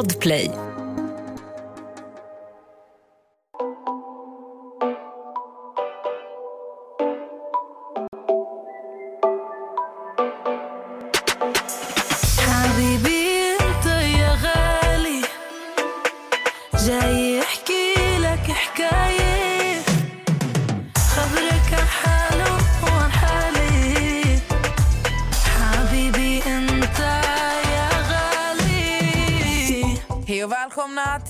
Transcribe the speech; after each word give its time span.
Podplay. 0.00 0.69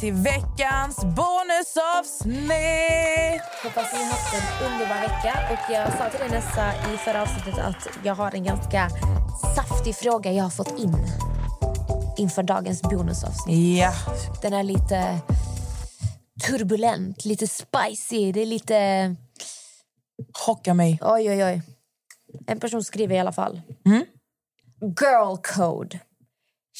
Till 0.00 0.12
veckans 0.14 0.96
bonusavsnitt! 0.96 2.50
Hoppas 3.62 3.92
ni 3.92 3.98
har 3.98 4.10
haft 4.10 4.34
en 4.34 4.66
underbar 4.66 5.00
vecka. 5.00 5.38
Och 5.52 5.74
jag 5.74 5.92
sa 5.92 6.10
till 6.10 6.20
dig 6.20 6.30
Nessa 6.30 6.94
i 6.94 6.96
förra 6.96 7.22
avsnittet 7.22 7.58
att 7.58 7.88
jag 8.04 8.14
har 8.14 8.34
en 8.34 8.44
ganska 8.44 8.90
saftig 9.56 9.96
fråga 9.96 10.32
jag 10.32 10.44
har 10.44 10.50
fått 10.50 10.78
in 10.78 10.96
inför 12.18 12.42
dagens 12.42 12.82
bonusavsnitt. 12.82 13.78
Ja, 13.78 13.92
Den 14.42 14.52
är 14.52 14.62
lite 14.62 15.18
turbulent, 16.46 17.24
lite 17.24 17.46
spicy. 17.46 18.32
Det 18.32 18.40
är 18.40 18.46
lite... 18.46 19.16
chocka 20.32 20.74
mig. 20.74 20.98
Oj, 21.02 21.30
oj, 21.30 21.44
oj. 21.44 21.62
En 22.46 22.60
person 22.60 22.84
skriver 22.84 23.14
i 23.14 23.18
alla 23.18 23.32
fall. 23.32 23.60
Girl 24.80 25.36
code. 25.56 26.00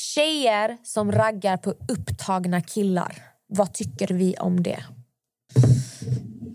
Tjejer 0.01 0.79
som 0.83 1.13
raggar 1.13 1.57
på 1.57 1.71
upptagna 1.71 2.61
killar. 2.61 3.23
Vad 3.47 3.75
tycker 3.75 4.09
vi 4.09 4.37
om 4.37 4.63
det? 4.63 4.85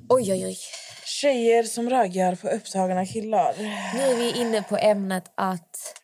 Oj, 0.09 0.31
oj, 0.33 0.45
oj. 0.45 0.57
Tjejer 1.05 1.63
som 1.63 1.89
raggar 1.89 2.35
på 2.35 2.47
upptagna 2.49 3.05
killar. 3.05 3.55
Nu 3.93 4.01
är 4.01 4.15
vi 4.15 4.41
inne 4.41 4.63
på 4.63 4.77
ämnet 4.77 5.31
att 5.37 6.01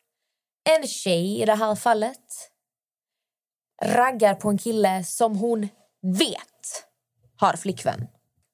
en 0.70 0.88
tjej 0.88 1.42
i 1.42 1.46
det 1.46 1.56
här 1.56 1.76
fallet 1.76 2.50
raggar 3.84 4.36
på 4.36 4.50
en 4.50 4.58
kille 4.58 5.04
som 5.04 5.38
hon 5.38 5.68
vet 6.02 6.86
har 7.38 7.54
flickvän. 7.54 8.08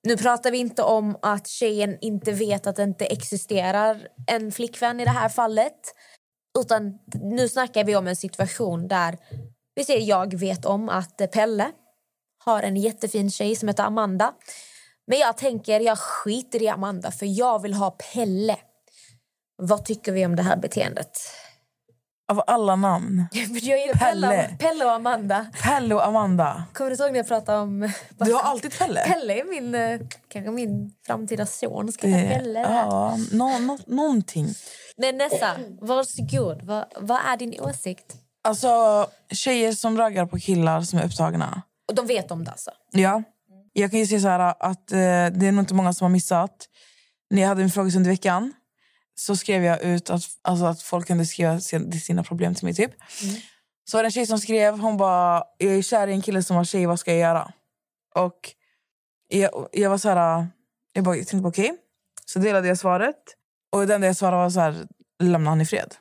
Nu 0.03 0.17
pratar 0.17 0.51
vi 0.51 0.57
inte 0.57 0.83
om 0.83 1.17
att 1.21 1.47
tjejen 1.47 1.97
inte 2.01 2.31
vet 2.31 2.67
att 2.67 2.75
det 2.75 2.83
inte 2.83 3.05
existerar 3.05 4.07
en 4.27 4.51
flickvän 4.51 4.99
i 4.99 5.05
det 5.05 5.11
här 5.11 5.29
fallet. 5.29 5.93
Utan 6.59 6.99
nu 7.13 7.49
snackar 7.49 7.83
vi 7.83 7.95
om 7.95 8.07
en 8.07 8.15
situation 8.15 8.87
där 8.87 9.17
vi 9.75 9.83
ser 9.83 9.99
jag 9.99 10.33
vet 10.33 10.65
om 10.65 10.89
att 10.89 11.31
Pelle 11.31 11.71
har 12.37 12.63
en 12.63 12.77
jättefin 12.77 13.31
tjej 13.31 13.55
som 13.55 13.67
heter 13.67 13.83
Amanda. 13.83 14.33
Men 15.07 15.19
jag 15.19 15.37
tänker, 15.37 15.79
jag 15.79 15.99
skiter 15.99 16.61
i 16.61 16.67
Amanda 16.67 17.11
för 17.11 17.25
jag 17.25 17.61
vill 17.61 17.73
ha 17.73 17.91
Pelle. 17.91 18.57
Vad 19.57 19.85
tycker 19.85 20.11
vi 20.11 20.25
om 20.25 20.35
det 20.35 20.43
här 20.43 20.57
beteendet? 20.57 21.19
Av 22.29 22.43
alla 22.47 22.75
namn. 22.75 23.25
jag 23.31 23.79
gillar 23.79 23.93
Pelle. 23.93 24.27
Pelle. 24.27 24.49
och- 24.53 24.59
Pelle 24.59 24.85
och 24.85 24.91
Amanda. 24.91 25.45
Pelle 25.63 25.95
och 25.95 26.05
Amanda. 26.07 26.63
Kommer 26.73 26.89
du 26.91 26.95
ihåg 27.03 27.11
när 27.11 27.19
jag 27.19 27.27
pratade 27.27 27.57
om... 27.59 27.91
Du 28.17 28.33
har 28.33 28.41
alltid 28.41 28.77
Pelle? 28.77 28.99
Pelle 28.99 29.33
är 29.39 29.43
min, 29.61 29.75
eh, 29.75 29.99
kanske 30.27 30.51
min 30.51 30.91
framtida 31.07 31.45
son. 31.45 31.91
Ska 31.91 32.07
Det- 32.07 32.13
heta 32.13 32.39
Pelle. 32.39 32.59
Ja, 32.59 33.17
nå, 33.31 33.59
nå, 33.59 33.77
någonting. 33.87 34.47
Men 34.97 35.17
Nessa, 35.17 35.51
varsågod. 35.81 36.61
Vad, 36.63 36.85
vad 36.99 37.17
är 37.27 37.37
din 37.37 37.61
åsikt? 37.61 38.15
Alltså, 38.43 39.07
tjejer 39.31 39.71
som 39.73 39.97
raggar 39.97 40.25
på 40.25 40.39
killar 40.39 40.81
som 40.81 40.99
är 40.99 41.05
upptagna. 41.05 41.61
Och 41.89 41.95
de 41.95 42.07
vet 42.07 42.31
om 42.31 42.43
det 42.43 42.51
alltså? 42.51 42.71
Ja. 42.91 43.23
Jag 43.73 43.91
kan 43.91 43.99
ju 43.99 44.07
säga 44.07 44.19
så 44.19 44.27
här 44.27 44.39
att 44.59 44.91
eh, 44.91 44.97
det 45.39 45.47
är 45.47 45.51
nog 45.51 45.61
inte 45.61 45.73
många 45.73 45.93
som 45.93 46.05
har 46.05 46.09
missat. 46.09 46.51
När 47.29 47.41
jag 47.41 47.49
hade 47.49 47.61
min 47.61 47.69
frågestund 47.71 48.05
i 48.05 48.09
veckan 48.09 48.53
så 49.19 49.35
skrev 49.35 49.63
jag 49.63 49.81
ut 49.81 50.09
att, 50.09 50.23
alltså, 50.41 50.65
att 50.65 50.81
folk 50.81 51.07
kunde 51.07 51.25
skriva 51.25 51.59
sin- 51.59 52.01
sina 52.01 52.23
problem 52.23 52.55
till 52.55 52.65
mig. 52.65 52.73
Typ. 52.73 52.91
Så 53.89 53.97
var 53.97 54.03
det 54.03 54.07
en 54.07 54.11
tjej 54.11 54.27
som 54.27 54.39
skrev, 54.39 54.79
hon 54.79 54.97
bara, 54.97 55.43
jag 55.57 55.73
är 55.75 55.81
kär 55.81 56.07
i 56.07 56.11
en 56.11 56.21
kille 56.21 56.43
som 56.43 56.55
har 56.57 56.63
tjej, 56.63 56.85
vad 56.85 56.99
ska 56.99 57.11
jag 57.11 57.19
göra? 57.19 57.51
Och 58.15 58.53
jag, 59.27 59.69
jag 59.71 59.89
var 59.89 59.97
så 59.97 60.09
här, 60.09 60.47
jag, 60.93 61.03
bara, 61.03 61.15
jag 61.15 61.27
tänkte 61.27 61.41
på 61.43 61.47
okej. 61.49 61.77
Så 62.25 62.39
delade 62.39 62.67
jag 62.67 62.77
svaret. 62.77 63.15
Och 63.71 63.87
den 63.87 64.01
där 64.01 64.07
jag 64.07 64.17
svarade 64.17 64.37
var 64.43 64.49
så 64.49 64.59
här, 64.59 64.87
lämna 65.23 65.49
han 65.49 65.61
i 65.61 65.65
fred. 65.65 65.95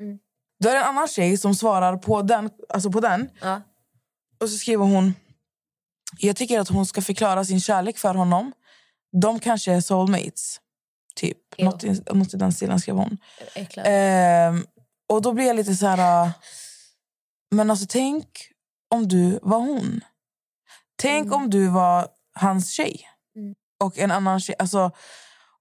Mm. 0.00 0.18
Då 0.62 0.68
är 0.68 0.72
det 0.72 0.80
en 0.80 0.86
annan 0.86 1.08
tjej 1.08 1.38
som 1.38 1.54
svarar 1.54 1.96
på 1.96 2.22
den, 2.22 2.50
alltså 2.68 2.90
på 2.90 3.00
den. 3.00 3.30
Ja. 3.40 3.62
Och 4.40 4.48
så 4.50 4.56
skriver 4.58 4.84
hon... 4.84 5.14
Jag 6.18 6.36
tycker 6.36 6.60
att 6.60 6.68
hon 6.68 6.86
ska 6.86 7.02
förklara 7.02 7.44
sin 7.44 7.60
kärlek 7.60 7.98
för 7.98 8.14
honom. 8.14 8.52
De 9.22 9.40
kanske 9.40 9.72
är 9.72 9.80
soulmates. 9.80 10.60
Något 11.58 11.84
i, 11.84 12.02
något 12.12 12.34
i 12.34 12.36
den 12.36 12.52
stilen 12.52 12.80
skrev 12.80 12.96
hon. 12.96 13.18
Ehm, 13.84 14.66
och 15.08 15.22
då 15.22 15.32
blir 15.32 15.46
jag 15.46 15.56
lite 15.56 15.74
så 15.74 15.86
här... 15.86 16.24
äh, 16.26 16.30
Men 17.50 17.70
alltså 17.70 17.86
tänk 17.88 18.26
om 18.94 19.08
du 19.08 19.38
var 19.42 19.58
hon. 19.58 20.00
Tänk 20.96 21.26
Mm. 21.26 21.36
om 21.38 21.50
du 21.50 21.66
var 21.68 22.08
hans 22.34 22.70
tjej. 22.70 23.00
Mm. 23.36 23.54
Och 23.84 23.98
en 23.98 24.10
annan 24.10 24.40
tjej. 24.40 24.56
Alltså, 24.58 24.90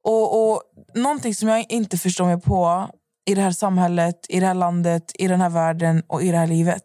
och, 0.04 0.52
och 0.54 0.64
någonting 0.96 1.36
som 1.36 1.48
jag 1.50 1.66
inte 1.72 1.98
förstår 1.98 2.26
mig 2.26 2.42
på 2.42 2.90
i 3.26 3.36
det 3.36 3.42
här 3.42 3.52
samhället, 3.52 4.26
i 4.30 4.40
det 4.40 4.46
här 4.46 4.54
landet, 4.54 5.12
i 5.20 5.28
den 5.28 5.42
här 5.42 5.50
världen 5.50 6.04
och 6.08 6.24
i 6.24 6.32
det 6.32 6.38
här 6.38 6.48
livet. 6.48 6.84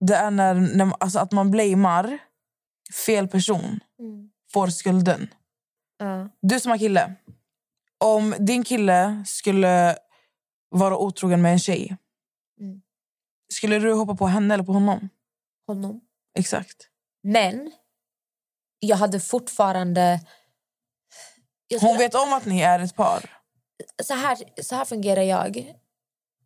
Det 0.00 0.14
är 0.14 0.30
när, 0.30 0.54
när 0.54 0.92
alltså 1.00 1.18
att 1.18 1.32
man 1.32 1.50
blamear 1.50 2.18
fel 3.06 3.28
person 3.28 3.80
Mm. 4.00 4.28
får 4.52 4.66
skulden. 4.68 5.28
Ja. 5.98 6.28
Du 6.42 6.60
som 6.60 6.70
har 6.70 6.78
kille. 6.78 7.14
Om 8.04 8.34
din 8.38 8.64
kille 8.64 9.24
skulle 9.26 9.96
vara 10.70 10.96
otrogen 10.96 11.42
med 11.42 11.52
en 11.52 11.58
tjej. 11.58 11.96
Mm. 12.60 12.80
Skulle 13.52 13.78
du 13.78 13.92
hoppa 13.92 14.14
på 14.14 14.26
henne 14.26 14.54
eller 14.54 14.64
på 14.64 14.72
honom? 14.72 15.08
Honom. 15.66 16.00
Exakt. 16.38 16.88
Men 17.22 17.72
jag 18.80 18.96
hade 18.96 19.20
fortfarande... 19.20 20.20
Jag 21.68 21.80
Hon 21.80 21.98
vet 21.98 22.14
om 22.14 22.32
att 22.32 22.44
ni 22.44 22.60
är 22.60 22.78
ett 22.78 22.96
par. 22.96 23.30
så 24.02 24.14
här, 24.14 24.62
så 24.62 24.74
här 24.74 24.84
fungerar 24.84 25.22
jag. 25.22 25.74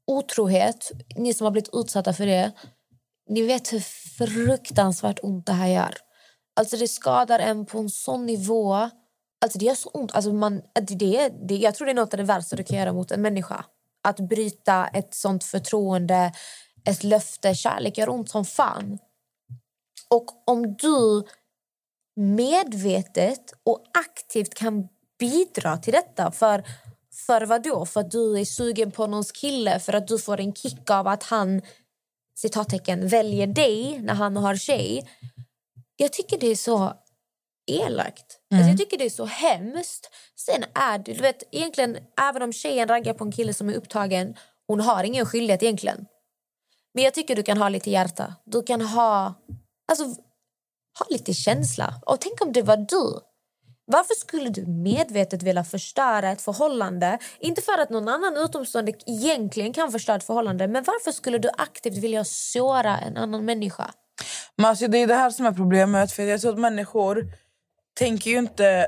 Otrohet, 0.07 0.93
ni 1.17 1.35
som 1.35 1.45
har 1.45 1.51
blivit 1.51 1.71
utsatta 1.75 2.12
för 2.12 2.27
det 2.27 2.53
ni 3.29 3.43
vet 3.43 3.73
hur 3.73 3.81
fruktansvärt 4.19 5.19
ont 5.23 5.47
det 5.47 5.53
här 5.53 5.69
gör. 5.69 5.97
Alltså 6.57 6.77
Det 6.77 6.89
skadar 6.89 7.39
en 7.39 7.67
på 7.67 7.79
en 7.79 7.91
sån 7.91 8.27
nivå. 8.27 8.91
Alltså 9.43 9.59
Det 9.59 9.65
gör 9.65 9.75
så 9.75 9.89
ont. 9.89 10.13
Alltså 10.13 10.33
man, 10.33 10.63
det, 10.75 11.29
det, 11.29 11.57
jag 11.57 11.75
tror 11.75 11.87
det 11.87 11.93
är 11.93 11.95
något 11.95 12.15
av 12.15 12.19
det 12.19 12.25
värsta 12.25 12.57
du 12.57 12.65
kan 12.65 12.79
göra 12.79 12.93
mot 12.93 13.11
en 13.11 13.23
människa. 13.23 13.65
Att 14.05 14.21
bryta 14.21 14.87
ett 14.87 15.15
sånt 15.15 15.45
förtroende, 15.45 16.33
ett 16.85 17.05
löfte. 17.05 17.55
Kärlek 17.55 17.99
gör 17.99 18.09
ont 18.09 18.31
som 18.31 18.45
fan. 18.45 18.99
Och 20.11 20.49
om 20.49 20.77
du 20.77 21.25
medvetet 22.17 23.55
och 23.65 23.85
aktivt 23.99 24.55
kan 24.55 24.89
bidra 25.19 25.77
till 25.77 25.93
detta 25.93 26.31
för, 26.31 26.65
för 27.27 27.47
vad 27.47 27.63
då? 27.63 27.87
För 27.87 28.01
att 28.01 28.11
du 28.11 28.39
är 28.39 28.45
sugen 28.45 28.91
på 28.91 29.07
någons 29.07 29.33
kille, 29.33 29.81
för 29.81 29.93
att 29.93 30.09
du 30.09 30.19
får 30.19 30.41
en 30.41 30.55
kick 30.55 30.91
av 30.91 31.07
att 31.07 31.23
han 31.23 31.63
citattecken, 32.35 33.09
väljer 33.09 33.47
dig 33.47 33.99
när 34.03 34.15
han 34.15 34.37
har 34.37 34.57
tjej. 34.57 35.09
Jag 35.97 36.13
tycker 36.13 36.39
det 36.39 36.47
är 36.47 36.57
så 36.57 36.93
elakt. 37.67 38.39
Alltså 38.55 38.69
jag 38.69 38.78
tycker 38.78 38.99
det 38.99 39.05
är 39.05 39.11
så 39.11 39.25
hemskt. 39.25 40.11
Sen 40.37 40.65
är 40.75 40.99
det, 40.99 41.12
du 41.12 41.23
vet, 41.23 41.43
egentligen, 41.53 41.97
även 42.21 42.43
om 42.43 42.53
tjejen 42.53 42.89
raggar 42.89 43.15
på 43.15 43.25
en 43.25 43.33
kille 43.33 43.55
som 43.55 43.69
är 43.69 43.75
upptagen, 43.75 44.34
hon 44.67 44.81
har 44.81 45.05
ingen 45.05 45.27
skyldighet 45.27 45.62
egentligen. 45.62 46.06
Men 46.95 47.05
jag 47.05 47.15
tycker 47.15 47.37
du 47.37 47.43
kan 47.43 47.59
ha 47.59 47.69
lite 47.69 47.91
hjärta. 47.91 48.34
Du 48.45 48.62
kan 48.62 48.81
ha, 48.81 49.35
alltså, 49.88 50.05
ha 50.99 51.06
lite 51.11 51.35
känsla. 51.35 51.94
Och 52.06 52.20
tänk 52.20 52.43
om 52.43 52.53
det 52.53 52.62
var 52.62 52.76
du. 52.76 53.20
Varför 53.85 54.14
skulle 54.14 54.50
du 54.50 54.67
medvetet 54.67 55.43
vilja 55.43 55.64
förstöra 55.64 56.32
ett 56.32 56.43
förhållande? 56.43 57.19
Inte 57.38 57.62
för 57.62 57.79
att 57.79 57.91
någon 57.91 58.09
annan 58.09 58.37
utomstående 58.37 58.93
egentligen 59.06 59.73
kan 59.73 59.93
förstöra 59.93 60.17
ett 60.17 60.25
förhållande 60.25 60.69
men 60.69 60.85
varför 60.85 61.12
skulle 61.12 61.38
du 61.38 61.49
aktivt 61.59 61.97
vilja 61.97 62.25
såra 62.25 62.99
en 62.99 63.17
annan 63.17 63.44
människa? 63.44 63.91
Men 64.56 64.67
alltså, 64.67 64.88
det 64.88 64.99
är 64.99 65.06
det 65.06 65.14
här 65.14 65.31
som 65.31 65.47
är 65.47 65.53
problemet. 65.53 66.12
För 66.12 66.23
Jag 66.23 66.41
tror 66.41 66.53
att 66.53 66.59
människor 66.59 67.32
tänker 67.99 68.31
ju 68.31 68.39
inte 68.39 68.87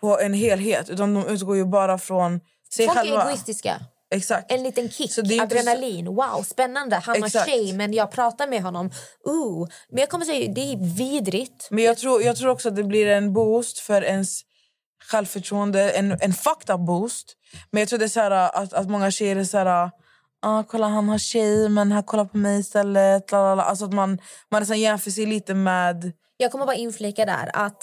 på 0.00 0.20
en 0.20 0.34
helhet 0.34 0.90
utan 0.90 1.14
de 1.14 1.26
utgår 1.28 1.56
ju 1.56 1.64
bara 1.64 1.98
från 1.98 2.40
sig 2.74 2.86
Folk 2.86 2.98
själva. 2.98 3.22
är 3.22 3.26
egoistiska. 3.26 3.80
Exakt. 4.10 4.52
En 4.52 4.62
liten 4.62 4.90
kick, 4.90 5.18
inte 5.18 5.34
så- 5.36 5.42
adrenalin. 5.42 6.06
Wow, 6.06 6.42
spännande. 6.42 6.96
Han 6.96 7.20
har 7.20 7.26
Exakt. 7.26 7.48
tjej 7.50 7.72
men 7.72 7.92
jag 7.92 8.10
pratar 8.10 8.46
med 8.46 8.62
honom. 8.62 8.90
Ooh. 9.24 9.68
Men 9.90 9.98
jag 10.00 10.08
kommer 10.08 10.24
säga, 10.24 10.52
det 10.52 10.60
är 10.72 10.96
vidrigt. 10.96 11.68
Men 11.70 11.84
jag 11.84 11.98
tror, 11.98 12.22
jag 12.22 12.36
tror 12.36 12.50
också 12.50 12.68
att 12.68 12.76
det 12.76 12.84
blir 12.84 13.06
en 13.06 13.32
boost 13.32 13.78
för 13.78 14.02
ens 14.04 14.40
självförtroende. 15.10 15.90
En, 15.90 16.12
en 16.20 16.32
fucked 16.32 16.74
up 16.74 16.80
boost. 16.86 17.32
Men 17.70 17.80
jag 17.80 17.88
tror 17.88 17.98
det 17.98 18.04
är 18.04 18.08
så 18.08 18.20
här, 18.20 18.30
att, 18.30 18.72
att 18.72 18.88
många 18.90 19.10
tjejer 19.10 19.36
är 19.36 19.44
så 19.44 19.58
här... 19.58 19.90
ah, 20.42 20.62
kolla 20.62 20.86
han 20.86 21.08
har 21.08 21.18
tjej 21.18 21.68
men 21.68 21.92
han 21.92 22.02
kollar 22.02 22.24
på 22.24 22.36
mig 22.36 22.60
istället. 22.60 23.32
Lalala. 23.32 23.62
Alltså 23.62 23.84
att 23.84 23.92
man, 23.92 24.18
man 24.50 24.62
nästan 24.62 24.80
jämför 24.80 25.10
sig 25.10 25.26
lite 25.26 25.54
med... 25.54 26.12
Jag 26.36 26.52
kommer 26.52 26.66
bara 26.66 26.76
inflika 26.76 27.24
där 27.24 27.50
att 27.54 27.82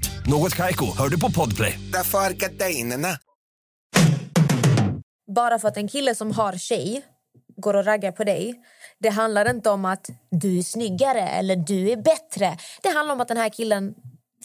Något 0.27 0.55
Kaiko, 0.55 0.97
hör 0.97 1.09
du 1.09 1.19
på 1.19 1.31
Podplay. 1.31 1.79
Därför 1.93 2.17
är 2.17 2.31
gardinerna. 2.31 3.17
bara 5.35 5.59
för 5.59 5.67
att 5.67 5.77
en 5.77 5.87
kille 5.87 6.15
som 6.15 6.31
har 6.31 6.57
tjej 6.57 7.01
går 7.57 7.73
och 7.73 7.85
raggar 7.85 8.11
på 8.11 8.23
dig 8.23 8.55
det 8.99 9.09
handlar 9.09 9.49
inte 9.49 9.69
om 9.69 9.85
att 9.85 10.09
du 10.31 10.57
är 10.57 10.63
snyggare 10.63 11.21
eller 11.21 11.55
du 11.55 11.89
är 11.89 11.97
bättre. 11.97 12.57
Det 12.81 12.89
handlar 12.89 13.15
om 13.15 13.21
att 13.21 13.27
den 13.27 13.37
här 13.37 13.49
killen 13.49 13.95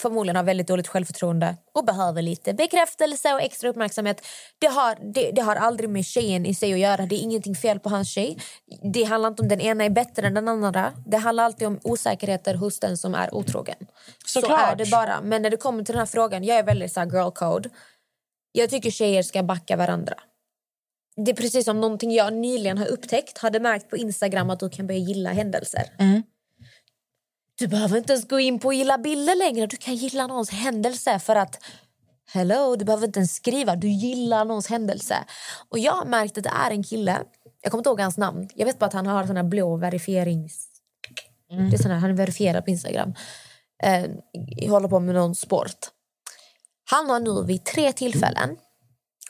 förmodligen 0.00 0.36
har 0.36 0.42
väldigt 0.42 0.68
dåligt 0.68 0.88
självförtroende 0.88 1.56
och 1.74 1.84
behöver 1.84 2.22
lite 2.22 2.54
bekräftelse 2.54 3.34
och 3.34 3.40
extra 3.40 3.70
uppmärksamhet. 3.70 4.26
Det 4.58 4.66
har, 4.66 5.12
det, 5.14 5.30
det 5.30 5.42
har 5.42 5.56
aldrig 5.56 5.90
med 5.90 6.04
tjejen 6.04 6.46
i 6.46 6.54
sig 6.54 6.72
att 6.72 6.78
göra. 6.78 7.06
Det 7.06 7.14
är 7.14 7.20
ingenting 7.20 7.54
fel 7.54 7.80
på 7.80 7.88
hans 7.88 8.08
tjej. 8.08 8.38
Det 8.92 9.04
handlar 9.04 9.28
inte 9.28 9.42
om 9.42 9.48
den 9.48 9.60
ena 9.60 9.84
är 9.84 9.90
bättre 9.90 10.26
än 10.26 10.34
den 10.34 10.48
andra. 10.48 10.92
Det 11.06 11.16
handlar 11.16 11.44
alltid 11.44 11.68
om 11.68 11.80
osäkerheter 11.82 12.54
hos 12.54 12.80
den 12.80 12.96
som 12.96 13.14
är 13.14 13.34
otrogen. 13.34 13.76
Så 14.26 14.40
Såklart. 14.40 14.72
är 14.72 14.76
det 14.76 14.90
bara. 14.90 15.20
Men 15.20 15.42
när 15.42 15.50
det 15.50 15.56
kommer 15.56 15.84
till 15.84 15.92
den 15.92 15.98
här 15.98 16.06
frågan, 16.06 16.44
jag 16.44 16.58
är 16.58 16.62
väldigt 16.62 16.92
så 16.92 17.00
girl 17.00 17.30
code. 17.30 17.70
Jag 18.52 18.70
tycker 18.70 18.90
tjejer 18.90 19.22
ska 19.22 19.42
backa 19.42 19.76
varandra. 19.76 20.14
Det 21.24 21.30
är 21.30 21.36
precis 21.36 21.64
som 21.64 21.80
någonting 21.80 22.12
jag 22.12 22.32
nyligen 22.32 22.78
har 22.78 22.86
upptäckt. 22.86 23.38
Hade 23.38 23.60
märkt 23.60 23.90
på 23.90 23.96
Instagram 23.96 24.50
att 24.50 24.60
du 24.60 24.70
kan 24.70 24.86
börja 24.86 25.00
gilla 25.00 25.30
händelser. 25.30 25.84
Du 27.58 27.66
behöver 27.66 27.98
inte 27.98 28.12
ens 28.12 28.28
gå 28.28 28.40
in 28.40 28.58
på 28.58 28.72
gilla 28.72 28.98
bilder 28.98 29.36
längre. 29.36 29.66
Du 29.66 29.76
kan 29.76 29.94
gilla 29.94 30.26
någons 30.26 30.50
händelse 30.50 31.18
för 31.18 31.36
att 31.36 31.62
Hello, 32.32 32.76
du 32.76 32.84
behöver 32.84 33.06
inte 33.06 33.18
ens 33.18 33.34
skriva. 33.34 33.76
Du 33.76 33.88
gillar 33.88 34.44
någons 34.44 34.68
händelse. 34.68 35.16
Och 35.68 35.78
jag 35.78 35.92
har 35.92 36.04
märkt 36.04 36.38
att 36.38 36.44
det 36.44 36.52
är 36.66 36.70
en 36.70 36.82
kille. 36.82 37.22
Jag 37.62 37.70
kommer 37.70 37.80
inte 37.80 37.88
ihåg 37.88 38.00
hans 38.00 38.18
namn. 38.18 38.48
Jag 38.54 38.66
vet 38.66 38.78
bara 38.78 38.86
att 38.86 38.92
han 38.92 39.06
har 39.06 39.26
sån 39.26 39.36
här 39.36 39.44
blå 39.44 39.76
verifierings... 39.76 40.66
Det 41.48 41.76
är 41.76 41.82
sån 41.82 41.90
här, 41.90 41.98
han 41.98 42.10
är 42.10 42.14
verifierad 42.14 42.64
på 42.64 42.70
Instagram. 42.70 43.14
Eh, 43.82 44.04
håller 44.70 44.88
på 44.88 45.00
med 45.00 45.14
någon 45.14 45.34
sport. 45.34 45.76
Han 46.90 47.10
har 47.10 47.20
nu 47.20 47.44
vid 47.46 47.64
tre 47.64 47.92
tillfällen 47.92 48.56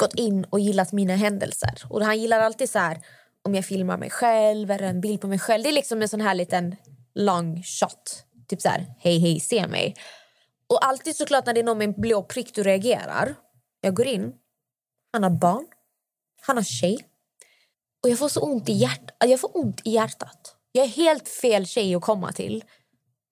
gått 0.01 0.15
in 0.15 0.45
och 0.45 0.61
gillat 0.61 0.93
mina 0.93 1.17
händelser. 1.17 1.83
Och 1.89 2.05
han 2.05 2.21
gillar 2.21 2.41
alltid 2.41 2.71
så 2.71 2.79
här 2.79 3.01
om 3.43 3.55
jag 3.55 3.65
filmar 3.65 3.97
mig 3.97 4.11
själv 4.11 4.71
eller 4.71 4.87
en 4.87 5.01
bild 5.01 5.21
på 5.21 5.27
mig 5.27 5.39
själv. 5.39 5.63
Det 5.63 5.69
är 5.69 5.73
liksom 5.73 6.03
en 6.03 6.09
sån 6.09 6.21
här 6.21 6.35
liten 6.35 6.77
long 7.17 7.63
shot. 7.63 8.25
Typ 8.49 8.63
så 8.63 8.69
här, 8.69 8.95
hej 8.99 9.19
hej, 9.19 9.41
se 9.41 9.67
mig. 9.67 9.97
Och 10.69 10.87
alltid 10.87 11.17
såklart 11.17 11.47
när 11.47 11.55
det 11.55 11.61
är 11.61 11.65
någon 11.65 11.79
med 11.79 11.89
en 11.89 12.01
blå 12.01 12.23
prick 12.23 12.55
du 12.55 12.63
reagerar. 12.63 13.35
Jag 13.81 13.95
går 13.95 14.07
in, 14.07 14.33
han 15.13 15.23
har 15.23 15.31
barn, 15.31 15.67
han 16.43 16.57
har 16.57 16.65
tjej. 16.65 16.99
Och 18.03 18.11
jag 18.11 18.19
får 18.19 18.29
så 18.29 18.41
ont 18.41 18.69
i 18.69 18.73
hjärtat. 18.73 19.17
Jag 19.21 19.41
får 19.41 19.57
ont 19.57 19.81
i 19.85 19.91
hjärtat. 19.91 20.57
Jag 20.73 20.85
är 20.85 20.89
helt 20.89 21.29
fel 21.29 21.67
tjej 21.67 21.95
att 21.95 22.03
komma 22.03 22.33
till 22.33 22.65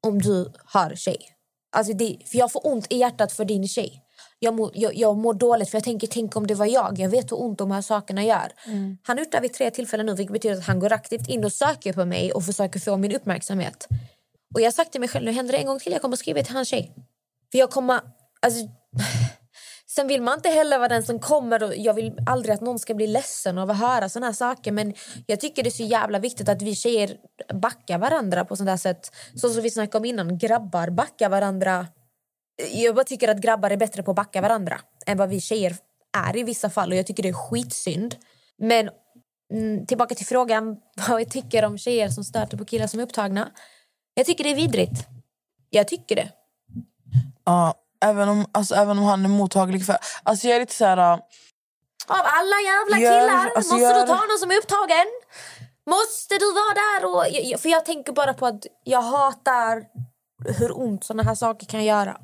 om 0.07 0.23
du 0.23 0.53
har 0.65 0.95
tjej. 0.95 1.31
Alltså 1.77 1.93
det, 1.93 2.19
för 2.27 2.39
jag 2.39 2.53
får 2.53 2.67
ont 2.67 2.93
i 2.93 2.97
hjärtat 2.97 3.33
för 3.33 3.45
din 3.45 3.69
tjej. 3.69 4.04
Jag 4.39 4.55
mår, 4.55 4.71
jag, 4.75 4.95
jag 4.95 5.17
mår 5.17 5.35
dåligt 5.35 5.71
för 5.71 5.77
jag 5.77 5.85
tänker, 5.85 6.07
tänk 6.07 6.37
om 6.37 6.47
det 6.47 6.55
var 6.55 6.67
jag. 6.67 6.99
Jag 6.99 7.09
vet 7.09 7.33
hur 7.33 7.43
ont 7.43 7.59
de 7.59 7.71
här 7.71 7.83
sakerna 7.83 8.25
gör. 8.25 8.53
Han 9.03 9.17
har 9.17 9.25
gjort 9.25 9.33
det 9.33 9.41
vid 9.41 9.53
tre 9.53 9.71
tillfällen 9.71 10.07
nu 10.07 10.15
vilket 10.15 10.33
betyder 10.33 10.57
att 10.57 10.67
han 10.67 10.81
går 10.81 10.93
aktivt 10.93 11.29
in 11.29 11.45
och 11.45 11.53
söker 11.53 11.93
på 11.93 12.05
mig 12.05 12.33
och 12.33 12.45
försöker 12.45 12.81
få 12.81 12.97
min 12.97 13.13
uppmärksamhet. 13.17 13.89
Och 14.55 14.61
jag 14.61 14.67
har 14.67 14.73
sagt 14.73 14.93
till 14.93 15.01
mig 15.01 15.09
själv, 15.09 15.25
nu 15.25 15.33
händer 15.33 15.53
det 15.53 15.59
en 15.59 15.67
gång 15.67 15.79
till, 15.79 15.93
jag 15.93 16.03
kommer 16.03 16.17
skriva 16.17 16.43
till 16.43 16.55
hans 16.55 16.69
tjej. 16.69 16.95
För 17.53 17.59
jag 17.59 17.71
kommer, 17.71 18.01
alltså, 18.43 18.61
sen 19.87 20.09
vill 20.09 20.23
man 20.23 20.39
inte 20.39 20.49
heller 20.49 20.79
vara 20.79 20.89
den 20.89 21.03
som 21.03 21.19
kommer 21.19 21.63
och 21.63 21.77
jag 21.77 21.95
vill 21.95 22.13
aldrig 22.27 22.55
att 22.55 22.61
någon 22.61 22.79
ska 22.79 22.95
bli 22.95 23.07
ledsen 23.07 23.59
av 23.59 23.71
att 23.71 23.79
höra 23.79 24.09
såna 24.09 24.27
här 24.27 24.33
saker 24.33 24.73
men 24.73 24.95
jag 25.27 25.41
tycker 25.41 25.63
det 25.63 25.69
är 25.69 25.71
så 25.71 25.83
jävla 25.83 26.19
viktigt 26.19 26.49
att 26.49 26.63
vi 26.63 26.75
tjejer 26.75 27.17
backar 27.55 27.99
varandra 27.99 28.45
på 28.45 28.57
sånt 28.57 28.67
där 28.67 28.77
sätt. 28.77 29.11
Så 29.35 29.49
som 29.49 29.63
vi 29.63 29.71
snackade 29.71 29.99
om 29.99 30.05
innan, 30.05 30.39
grabbar 30.39 30.91
backar 30.91 31.29
varandra. 31.29 31.87
Jag 32.73 32.95
bara 32.95 33.05
tycker 33.05 33.29
att 33.29 33.41
grabbar 33.41 33.71
är 33.71 33.77
bättre 33.77 34.03
på 34.03 34.11
att 34.11 34.17
backa 34.17 34.41
varandra 34.41 34.81
än 35.06 35.19
vad 35.19 35.29
vi 35.29 35.41
tjejer 35.41 35.77
är 36.17 36.37
i 36.37 36.43
vissa 36.43 36.71
fall 36.71 36.91
och 36.93 36.99
jag 36.99 37.06
tycker 37.06 37.23
det 37.23 37.29
är 37.29 37.33
skitsynd. 37.33 38.17
Men 38.59 38.91
mm, 39.53 39.87
tillbaka 39.87 40.15
till 40.15 40.27
frågan 40.27 40.77
vad 41.09 41.21
jag 41.21 41.31
tycker 41.31 41.65
om 41.65 41.79
tjejer 41.79 42.09
som 42.09 42.25
stöter 42.25 42.56
på 42.56 42.65
killar 42.65 42.87
som 42.87 43.01
är 43.01 43.05
upptagna. 43.05 43.51
Jag 44.15 44.27
tycker 44.27 44.45
det 44.45 44.51
är 44.51 44.55
vidrigt. 44.55 45.06
Jag 45.71 45.89
tycker 45.89 46.17
det. 46.17 46.29
Ja, 47.45 47.75
även, 48.05 48.29
om, 48.29 48.47
alltså, 48.53 48.75
även 48.75 48.99
om 48.99 49.05
han 49.05 49.25
är 49.25 49.29
mottaglig 49.29 49.87
för... 49.87 49.97
Alltså 50.23 50.47
jag 50.49 50.56
är 50.56 50.61
lite 50.61 50.75
så 50.75 50.85
här... 50.85 50.97
äh, 50.97 51.12
Av 51.12 51.21
alla 52.09 52.56
jävla 52.65 52.99
Gör- 52.99 53.21
killar 53.21 53.51
alltså, 53.56 53.75
måste 53.75 53.83
gör- 53.83 54.01
du 54.01 54.06
ta 54.06 54.15
någon 54.15 54.39
som 54.41 54.51
är 54.51 54.59
upptagen. 54.59 55.06
Måste 55.87 56.35
du 56.39 56.53
vara 56.53 56.75
där? 56.75 57.05
Och, 57.55 57.61
för 57.61 57.69
jag 57.69 57.85
tänker 57.85 58.12
bara 58.12 58.35
på 58.35 58.47
att 58.47 58.67
jag 58.85 59.03
hatar 59.03 59.85
hur 60.59 60.79
ont 60.79 61.05
såna 61.05 61.23
här 61.23 61.35
saker 61.35 61.67
kan 61.67 61.85
göra. 61.85 62.17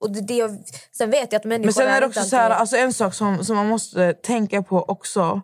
Och 0.00 0.10
det, 0.10 0.20
det, 0.20 0.34
jag- 0.34 0.58
sen 0.98 1.10
vet 1.10 1.32
jag 1.32 1.38
att 1.40 1.44
människor 1.44 1.64
Men 1.64 1.72
sen 1.72 1.88
är 1.88 2.00
det 2.00 2.06
också 2.06 2.22
så 2.22 2.36
här, 2.36 2.50
alltså 2.50 2.76
en 2.76 2.92
sak 2.92 3.14
som, 3.14 3.44
som 3.44 3.56
man 3.56 3.66
måste 3.68 4.12
tänka 4.12 4.62
på 4.62 4.82
också 4.82 5.40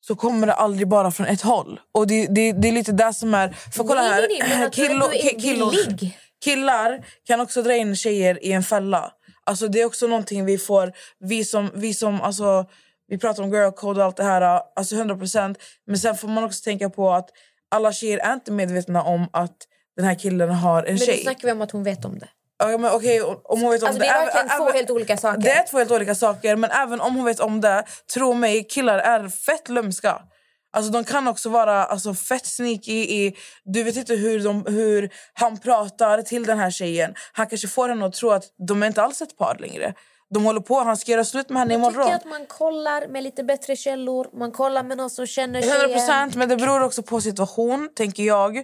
så 0.00 0.14
kommer 0.16 0.46
det 0.46 0.52
aldrig 0.52 0.88
bara 0.88 1.10
från 1.10 1.26
ett 1.26 1.42
håll. 1.42 1.80
Och 1.94 2.06
det, 2.06 2.26
det, 2.26 2.52
det 2.52 2.68
är 2.68 2.72
lite 2.72 2.92
det 2.92 3.14
som 3.14 3.34
är... 3.34 3.48
För 3.48 3.84
kolla 3.84 4.00
här, 4.02 4.26
nej, 4.28 4.38
nej, 4.48 4.58
men 4.58 4.70
killo- 4.70 5.10
killor- 5.40 6.10
killar 6.44 7.06
kan 7.26 7.40
också 7.40 7.62
dra 7.62 7.76
in 7.76 7.96
tjejer 7.96 8.44
i 8.44 8.52
en 8.52 8.62
fälla. 8.62 9.12
Alltså 9.46 9.68
det 9.68 9.80
är 9.80 9.84
också 9.86 10.06
någonting 10.06 10.44
vi 10.44 10.58
får... 10.58 10.92
Vi 11.20 11.44
som, 11.44 11.70
vi 11.74 11.94
som 11.94 12.20
alltså, 12.20 12.64
vi 13.08 13.18
pratar 13.18 13.42
om 13.42 13.50
girl 13.52 13.70
code 13.70 14.00
och 14.00 14.06
allt 14.06 14.16
det 14.16 14.24
här, 14.24 14.60
alltså 14.76 14.94
100%. 14.94 15.54
Men 15.86 15.98
sen 15.98 16.16
får 16.16 16.28
man 16.28 16.44
också 16.44 16.64
tänka 16.64 16.90
på 16.90 17.10
att 17.12 17.28
alla 17.70 17.92
tjejer 17.92 18.18
är 18.18 18.32
inte 18.34 18.52
medvetna 18.52 19.02
om 19.02 19.26
att 19.32 19.56
den 19.96 20.04
här 20.04 20.14
killen 20.14 20.50
har 20.50 20.82
en 20.82 20.88
Men 20.94 20.98
tjej. 20.98 21.16
då 21.16 21.22
snackar 21.22 21.48
vi 21.48 21.52
om 21.52 21.62
att 21.62 21.70
hon 21.70 21.84
vet 21.84 22.04
om 22.04 22.18
det. 22.18 22.28
Ja, 22.70 22.78
men 22.78 22.92
okej, 22.92 23.22
om 23.22 23.60
hon 23.62 23.70
vet 23.70 23.82
om 23.82 23.88
Alltså, 23.88 24.00
det 24.02 24.06
är 24.06 24.14
även- 24.14 24.26
verkligen 24.26 24.48
två 24.58 24.64
även- 24.64 24.74
helt 24.76 24.90
olika 24.90 25.16
saker. 25.16 25.40
Det 25.42 25.50
är 25.50 25.66
två 25.70 25.78
helt 25.78 25.90
olika 25.90 26.14
saker, 26.14 26.56
men 26.56 26.70
även 26.70 27.00
om 27.00 27.14
hon 27.16 27.24
vet 27.24 27.40
om 27.40 27.60
det, 27.60 27.84
tro 28.14 28.34
mig, 28.34 28.64
killar 28.68 28.98
är 28.98 29.28
fett 29.28 29.68
lömska. 29.68 30.22
Alltså 30.76 30.92
de 30.92 31.04
kan 31.04 31.28
också 31.28 31.48
vara 31.48 31.84
alltså, 31.84 32.14
fett 32.14 32.46
sneaky 32.46 32.92
i... 32.92 33.36
Du 33.64 33.82
vet 33.82 33.96
inte 33.96 34.14
hur, 34.14 34.44
de, 34.44 34.64
hur 34.66 35.10
han 35.32 35.58
pratar 35.58 36.22
till 36.22 36.44
den 36.46 36.58
här 36.58 36.70
tjejen. 36.70 37.14
Han 37.32 37.46
kanske 37.46 37.68
får 37.68 37.88
henne 37.88 38.06
att 38.06 38.12
tro 38.12 38.30
att 38.30 38.44
de 38.68 38.82
är 38.82 38.86
inte 38.86 39.02
alls 39.02 39.22
ett 39.22 39.38
par 39.38 39.56
längre. 39.60 39.94
De 40.34 40.44
håller 40.44 40.60
på, 40.60 40.80
han 40.80 40.96
ska 40.96 41.12
göra 41.12 41.24
slut 41.24 41.48
med 41.48 41.58
henne 41.58 41.74
Jag 41.74 41.78
imorgon. 41.78 42.04
tycker 42.04 42.16
att 42.16 42.24
man 42.24 42.46
kollar 42.46 43.06
med 43.08 43.22
lite 43.22 43.44
bättre 43.44 43.76
källor. 43.76 44.38
Man 44.38 44.52
kollar 44.52 44.82
med 44.82 44.96
någon 44.96 45.10
som 45.10 45.26
känner 45.26 45.60
100 45.62 45.76
tjejen. 45.76 45.92
procent, 45.98 46.34
men 46.34 46.48
det 46.48 46.56
beror 46.56 46.82
också 46.82 47.02
på 47.02 47.20
situation, 47.20 47.88
tänker 47.96 48.22
jag. 48.22 48.62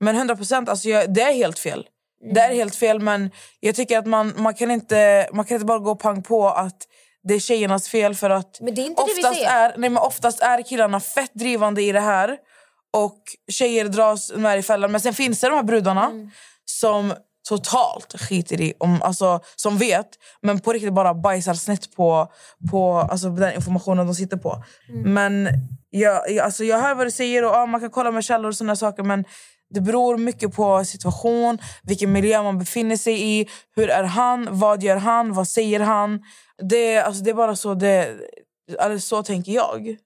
Men 0.00 0.16
100 0.16 0.36
procent, 0.36 0.68
alltså 0.68 0.88
jag, 0.88 1.14
det 1.14 1.22
är 1.22 1.32
helt 1.32 1.58
fel. 1.58 1.86
Det 2.34 2.40
är 2.40 2.54
helt 2.54 2.74
fel, 2.76 3.00
men 3.00 3.30
jag 3.60 3.74
tycker 3.74 3.98
att 3.98 4.06
man, 4.06 4.32
man, 4.36 4.54
kan 4.54 4.70
inte, 4.70 5.28
man 5.32 5.44
kan 5.44 5.54
inte 5.54 5.64
bara 5.66 5.78
gå 5.78 5.94
pang 5.96 6.22
på 6.22 6.48
att 6.48 6.76
det 7.22 7.34
är 7.34 7.38
tjejernas 7.40 7.88
fel 7.88 8.14
för 8.14 8.30
att 8.30 8.60
Men 8.60 8.74
det 8.74 8.80
är 8.82 8.86
inte 8.86 9.02
det 9.02 9.12
vi 9.16 9.20
oftast, 9.20 9.38
ser. 9.40 9.46
är, 9.46 9.68
nej, 9.76 9.90
men 9.90 9.96
oftast 10.02 10.40
är 10.40 10.62
killarna 10.62 11.00
fett 11.00 11.34
drivande 11.34 11.82
i 11.82 11.92
det 11.92 12.00
här 12.00 12.36
och 12.96 13.18
tjejer 13.52 13.84
dras 13.84 14.32
med 14.36 14.58
i 14.58 14.62
fällan. 14.62 14.92
Men 14.92 15.00
sen 15.00 15.14
finns 15.14 15.40
det 15.40 15.48
de 15.48 15.54
här 15.56 15.62
brudarna 15.62 16.06
Mm. 16.06 16.30
som 16.64 17.14
totalt 17.48 18.20
skiter 18.20 18.60
i, 18.60 18.72
om, 18.78 19.02
alltså, 19.02 19.40
som 19.56 19.78
vet 19.78 20.06
men 20.42 20.60
på 20.60 20.72
riktigt 20.72 20.92
bara 20.92 21.14
bajsar 21.14 21.54
snett 21.54 21.94
på, 21.96 22.32
på 22.70 22.92
alltså, 22.94 23.28
den 23.30 23.54
informationen 23.54 24.06
de 24.06 24.14
sitter 24.14 24.36
på. 24.36 24.64
Mm. 24.88 25.14
Men 25.14 25.48
jag, 25.90 26.30
jag, 26.30 26.44
alltså, 26.44 26.64
jag 26.64 26.80
hör 26.80 26.94
vad 26.94 27.06
du 27.06 27.10
säger 27.10 27.44
och 27.44 27.50
ja, 27.50 27.66
man 27.66 27.80
kan 27.80 27.90
kolla 27.90 28.10
med 28.10 28.24
källor 28.24 28.48
och 28.48 28.56
såna 28.56 28.76
saker 28.76 29.02
men 29.02 29.24
det 29.70 29.80
beror 29.80 30.16
mycket 30.16 30.54
på 30.54 30.84
situation, 30.84 31.58
vilken 31.82 32.12
miljö 32.12 32.42
man 32.42 32.58
befinner 32.58 32.96
sig 32.96 33.40
i. 33.40 33.48
Hur 33.76 33.90
är 33.90 34.02
han? 34.02 34.48
Vad 34.50 34.82
gör 34.82 34.96
han? 34.96 35.32
Vad 35.32 35.48
säger 35.48 35.80
han? 35.80 36.24
Det, 36.62 36.98
alltså, 36.98 37.22
det 37.22 37.30
är 37.30 37.34
bara 37.34 37.56
så 37.56 37.74
det... 37.74 38.16
Alltså, 38.78 39.08
så 39.08 39.22
tänker 39.22 39.52
jag. 39.52 39.96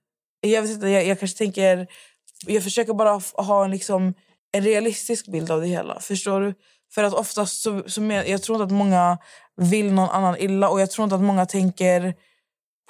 Jag, 0.41 0.63
vet 0.63 0.71
inte, 0.71 0.89
jag, 0.89 1.07
jag 1.07 1.19
kanske 1.19 1.39
tänker... 1.39 1.87
Jag 2.47 2.63
försöker 2.63 2.95
bara 2.95 3.21
ha 3.35 3.65
en, 3.65 3.71
liksom, 3.71 4.15
en 4.53 4.65
realistisk 4.65 5.27
bild 5.27 5.51
av 5.51 5.61
det 5.61 5.67
hela. 5.67 6.01
Förstår 6.01 6.41
du? 6.41 6.55
För 6.95 7.05
att 7.05 7.15
oftast 7.15 7.63
så, 7.63 7.83
så 7.87 8.01
men, 8.01 8.31
jag 8.31 8.43
tror 8.43 8.57
inte 8.57 8.65
att 8.65 8.79
många 8.79 9.19
vill 9.57 9.93
någon 9.93 10.09
annan 10.09 10.37
illa 10.39 10.69
och 10.69 10.81
jag 10.81 10.91
tror 10.91 11.05
inte 11.05 11.15
att 11.15 11.23
många 11.23 11.47
tänker 11.47 12.15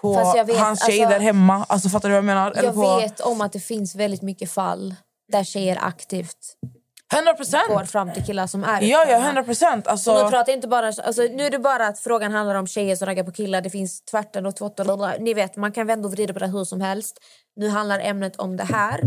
på 0.01 0.35
vet, 0.47 0.59
hans 0.59 0.87
tjej 0.87 1.01
alltså- 1.01 1.19
där 1.19 1.25
hemma. 1.25 1.65
Alltså 1.69 1.89
fattar 1.89 2.09
du 2.09 2.13
vad 2.13 2.19
jag 2.19 2.25
menar? 2.25 2.51
Eller 2.51 2.65
Jag 2.65 2.75
på 2.75 2.97
vet 2.97 3.21
om 3.21 3.41
att 3.41 3.53
det 3.53 3.61
finns 3.61 3.95
väldigt 3.95 4.23
mycket 4.23 4.51
fall 4.51 4.95
där 5.33 5.45
tjejer 5.45 5.79
aktivt 5.81 6.57
100 7.15 7.35
procent! 7.35 7.69
går 7.69 7.85
fram 7.85 8.13
till 8.13 8.25
killar 8.25 8.47
som 8.47 8.65
är 8.65 8.83
Ja, 8.83 8.89
ja, 8.89 9.03
upptagna. 9.03 9.27
100 9.27 9.45
procent. 9.45 9.87
Och 9.87 9.91
nu, 9.91 9.93
Alltså, 9.93 10.29
pratar 10.31 10.53
inte 10.53 10.69
bara, 10.69 10.87
alltså, 10.87 11.23
nu 11.23 11.47
är 11.47 11.51
det 11.51 11.59
bara 11.59 11.87
att 11.87 11.99
frågan 11.99 12.33
handlar 12.33 12.55
om 12.55 12.67
tjejer 12.67 12.97
som 12.97 13.07
raggar 13.07 13.25
på 13.25 13.33
killar. 13.33 13.61
Det 13.61 13.71
finns 13.71 14.05
tvärtom 14.05 14.47
och 14.47 14.57
tvåtton. 14.57 15.11
Ni 15.19 15.35
vet, 15.35 15.57
man 15.57 15.73
kan 15.73 15.87
vända 15.87 16.07
och 16.09 16.13
vrida 16.13 16.33
på 16.33 16.39
det 16.39 16.47
hur 16.47 16.65
som 16.65 16.81
helst. 16.81 17.19
Nu 17.57 17.69
handlar 17.69 18.01
ämnet 18.01 18.37
om 18.37 18.57
det 18.57 18.65
här. 18.65 19.01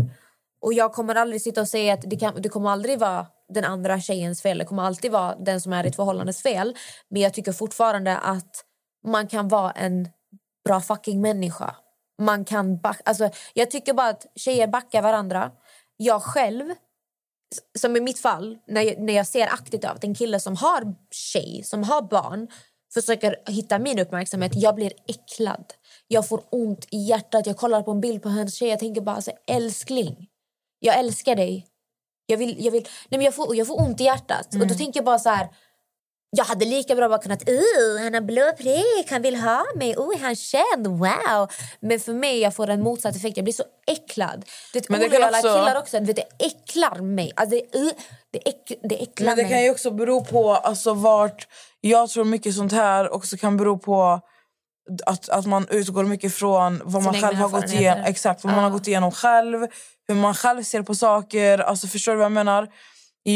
Och 0.60 0.72
jag 0.72 0.92
kommer 0.92 1.14
aldrig 1.14 1.42
sitta 1.42 1.60
och 1.60 1.68
säga 1.68 1.94
att 1.94 2.02
det, 2.06 2.16
kan, 2.16 2.42
det 2.42 2.48
kommer 2.48 2.70
aldrig 2.70 2.98
vara 2.98 3.26
den 3.54 3.64
andra 3.64 4.00
tjejens 4.00 4.42
fel. 4.42 4.58
Det 4.58 4.64
kommer 4.64 4.82
alltid 4.82 5.12
vara 5.12 5.34
den 5.36 5.60
som 5.60 5.72
är 5.72 5.84
i 5.84 5.88
ett 5.88 5.96
förhållandes 5.96 6.42
fel. 6.42 6.76
Men 7.10 7.22
jag 7.22 7.34
tycker 7.34 7.52
fortfarande 7.52 8.16
att 8.18 8.64
man 9.06 9.26
kan 9.26 9.48
vara 9.48 9.70
en 9.70 10.08
bra 10.64 10.80
fucking 10.80 11.20
människa. 11.20 11.74
Man 12.22 12.44
kan 12.44 12.78
back, 12.80 13.00
alltså, 13.04 13.30
jag 13.54 13.70
tycker 13.70 13.92
bara 13.92 14.08
att 14.08 14.26
tjejer 14.36 14.66
backar 14.66 15.02
varandra. 15.02 15.50
Jag 16.00 16.22
själv 16.22 16.74
som 17.78 17.96
i 17.96 18.00
mitt 18.00 18.18
fall, 18.18 18.58
när 18.66 18.82
jag, 18.82 18.98
när 18.98 19.12
jag 19.12 19.26
ser 19.26 19.46
aktivt 19.46 19.84
av 19.84 19.96
att 19.96 20.04
en 20.04 20.14
kille 20.14 20.40
som 20.40 20.56
har 20.56 20.94
tjej, 21.10 21.62
som 21.64 21.82
har 21.82 22.02
barn 22.02 22.48
försöker 22.94 23.36
hitta 23.46 23.78
min 23.78 23.98
uppmärksamhet, 23.98 24.52
jag 24.54 24.74
blir 24.74 24.92
äcklad. 25.06 25.64
Jag 26.08 26.28
får 26.28 26.42
ont 26.50 26.86
i 26.90 26.96
hjärtat. 26.96 27.46
Jag 27.46 27.56
kollar 27.56 27.82
på 27.82 27.90
en 27.90 28.00
bild 28.00 28.22
på 28.22 28.28
hennes 28.28 28.54
tjej 28.54 28.68
jag 28.68 28.78
tänker 28.78 29.00
bara 29.00 29.16
alltså, 29.16 29.32
älskling, 29.46 30.28
jag 30.78 30.98
älskar 30.98 31.36
dig. 31.36 31.66
Jag, 32.26 32.38
vill, 32.38 32.64
jag, 32.64 32.72
vill, 32.72 32.82
nej 32.82 33.18
men 33.18 33.20
jag, 33.20 33.34
får, 33.34 33.56
jag 33.56 33.66
får 33.66 33.80
ont 33.80 34.00
i 34.00 34.04
hjärtat. 34.04 34.54
Och 34.54 34.66
då 34.66 34.74
tänker 34.74 34.98
jag 34.98 35.04
bara 35.04 35.18
så 35.18 35.28
här... 35.28 35.48
Jag 36.30 36.44
hade 36.44 36.64
lika 36.64 36.94
bra 36.94 37.08
bara 37.08 37.18
kunnat... 37.18 37.48
Uh, 37.48 38.02
han 38.02 38.14
har 38.14 38.20
blå 38.20 38.52
prick, 38.58 39.10
han 39.10 39.22
vill 39.22 39.36
ha 39.36 39.64
mig. 39.74 39.96
Oh, 39.96 40.20
han 40.20 40.36
känd, 40.36 40.86
wow. 40.86 41.50
Men 41.80 42.00
för 42.00 42.12
mig 42.12 42.38
jag 42.38 42.54
får 42.54 42.70
en 42.70 42.82
motsatt 42.82 43.16
effekt. 43.16 43.36
Jag 43.36 43.44
blir 43.44 43.54
så 43.54 43.64
äcklad. 43.86 44.44
Det 44.72 44.88
Men 44.88 45.00
det 45.00 45.08
kan 45.08 45.16
olojala 45.16 45.38
också- 45.38 45.48
killar 45.48 45.78
också. 45.80 46.00
Vet, 46.00 46.16
det 46.16 46.46
äcklar 46.46 47.00
mig. 47.00 47.32
Alltså, 47.36 47.56
det, 47.56 47.78
uh, 47.78 47.90
det, 48.32 48.48
äck, 48.48 48.72
det 48.82 49.02
äcklar 49.02 49.26
men 49.26 49.36
det 49.36 49.42
mig. 49.42 49.52
kan 49.52 49.62
ju 49.62 49.70
också 49.70 49.90
bero 49.90 50.24
på 50.24 50.54
alltså, 50.54 50.94
vart... 50.94 51.48
Jag 51.80 52.10
tror 52.10 52.24
mycket 52.24 52.54
sånt 52.54 52.72
här 52.72 53.12
också 53.12 53.36
kan 53.36 53.56
bero 53.56 53.78
på 53.78 54.20
att, 55.06 55.28
att 55.28 55.46
man 55.46 55.66
utgår 55.70 56.04
mycket 56.04 56.34
från 56.34 56.80
vad 56.84 57.02
man 57.02 57.14
Sina 57.14 57.26
själv 57.26 57.38
har 57.38 57.48
gått 57.48 57.72
igenom, 57.72 58.04
exakt, 58.04 58.44
vad 58.44 58.54
man 58.54 58.64
har 58.64 58.70
gått 58.70 58.88
igenom 58.88 59.12
själv, 59.12 59.66
hur 60.08 60.14
man 60.14 60.34
själv 60.34 60.62
ser 60.62 60.82
på 60.82 60.94
saker. 60.94 61.58
Alltså, 61.58 61.86
förstår 61.86 62.12
du 62.12 62.18
vad 62.18 62.24
jag 62.24 62.32
menar? 62.32 62.68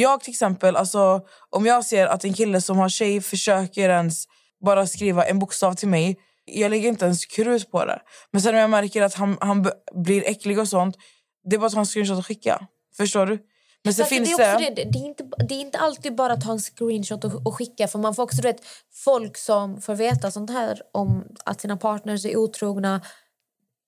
Jag 0.01 0.21
till 0.21 0.31
exempel, 0.31 0.77
alltså, 0.77 1.21
om 1.51 1.67
jag 1.67 1.85
ser 1.85 2.07
att 2.07 2.25
en 2.25 2.35
kille 2.35 2.61
som 2.61 2.79
har 2.79 2.89
tjej 2.89 3.21
försöker 3.21 3.89
ens 3.89 4.25
bara 4.65 4.87
skriva 4.87 5.25
en 5.25 5.39
bokstav 5.39 5.75
till 5.75 5.89
mig, 5.89 6.17
jag 6.45 6.71
lägger 6.71 6.89
inte 6.89 7.05
ens 7.05 7.27
krut 7.27 7.71
på 7.71 7.85
det. 7.85 8.01
Men 8.31 8.43
sen 8.43 8.55
när 8.55 8.61
jag 8.61 8.71
märker 8.71 9.03
att 9.03 9.15
han, 9.15 9.39
han 9.41 9.71
blir 9.95 10.29
äcklig 10.29 10.59
och 10.59 10.69
sånt, 10.69 10.97
det 11.45 11.57
är 11.57 11.61
bara 11.61 11.67
att 11.67 11.73
ta 11.73 11.81
en 11.81 11.87
screenshot 11.87 12.19
och 12.19 12.27
skicka. 12.27 12.67
Förstår 12.97 13.27
du? 13.27 13.39
Men 13.85 13.95
sen 13.95 14.07
finns 14.07 14.37
det, 14.37 14.45
är 14.45 14.59
det... 14.59 14.71
det, 14.71 14.85
det, 14.91 14.99
är 14.99 15.05
inte, 15.05 15.25
det 15.49 15.55
är 15.55 15.61
inte 15.61 15.79
alltid 15.79 16.15
bara 16.15 16.33
att 16.33 16.41
ta 16.41 16.53
en 16.53 16.59
screenshot 16.59 17.25
och, 17.25 17.47
och 17.47 17.55
skicka. 17.55 17.89
För 17.89 17.99
man 17.99 18.15
får 18.15 18.23
också, 18.23 18.43
vet, 18.43 18.61
folk 19.05 19.37
som 19.37 19.81
får 19.81 19.95
veta 19.95 20.31
sånt 20.31 20.51
här 20.51 20.79
om 20.93 21.25
att 21.45 21.61
sina 21.61 21.77
partners 21.77 22.25
är 22.25 22.37
otrogna. 22.37 23.01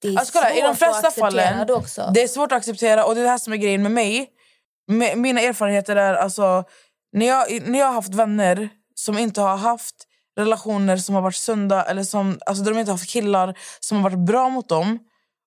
Det 0.02 0.08
är 0.08 0.18
Alltså, 0.18 0.32
kolla, 0.32 0.54
I 0.54 0.60
de 0.60 0.66
svårt 0.66 0.76
flesta 0.76 1.08
att 1.08 1.14
fallen, 1.14 1.66
det 2.14 2.22
är 2.22 2.28
svårt 2.28 2.52
att 2.52 2.58
acceptera 2.58 3.04
och 3.04 3.14
det 3.14 3.20
är 3.20 3.24
det 3.24 3.30
här 3.30 3.38
som 3.38 3.52
är 3.52 3.56
grejen 3.56 3.82
med 3.82 3.92
mig. 3.92 4.28
Mina 5.16 5.40
erfarenheter 5.40 5.96
är 5.96 6.14
alltså, 6.14 6.64
när 7.12 7.26
jag, 7.26 7.68
när 7.68 7.78
jag 7.78 7.86
har 7.86 7.92
haft 7.92 8.14
vänner 8.14 8.68
som 8.94 9.18
inte 9.18 9.40
har 9.40 9.56
haft 9.56 9.94
relationer 10.36 10.96
som 10.96 11.14
har 11.14 11.22
varit 11.22 11.34
sunda 11.36 11.82
eller 11.84 12.02
som, 12.02 12.38
alltså 12.46 12.64
där 12.64 12.72
de 12.72 12.78
inte 12.80 12.90
har 12.90 12.98
haft 12.98 13.10
killar 13.10 13.58
som 13.80 13.96
har 13.96 14.10
varit 14.10 14.26
bra 14.26 14.48
mot 14.48 14.68
dem 14.68 14.98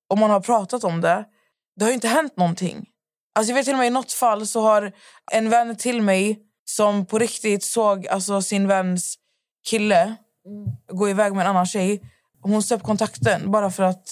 och 0.10 0.18
man 0.18 0.30
har 0.30 0.40
pratat 0.40 0.84
om 0.84 1.02
det, 1.02 1.26
det 1.76 1.86
har 1.86 1.90
ju 1.90 1.96
inte 1.96 2.08
hänt 2.08 2.38
någonting. 2.38 2.86
Alltså 3.36 3.52
jag 3.52 3.56
vet 3.56 3.66
till 3.66 3.74
och 3.74 3.80
med 3.80 3.88
i 3.88 3.90
något 3.90 4.12
fall 4.12 4.48
så 4.48 4.62
har 4.62 4.92
en 5.32 5.50
vän 5.50 5.76
till 5.76 6.02
mig 6.02 6.40
som 6.66 7.06
på 7.06 7.20
riktigt 7.20 7.64
såg 7.64 8.08
alltså, 8.08 8.42
sin 8.42 8.68
väns 8.68 9.16
kille 9.70 10.16
gå 10.92 11.10
iväg 11.10 11.34
med 11.34 11.42
en 11.42 11.48
annan 11.50 11.66
tjej. 11.66 12.02
Hon 12.42 12.64
söp 12.64 12.84
kontakten 12.84 13.52
bara 13.52 13.72
för 13.72 13.84
att 13.84 14.10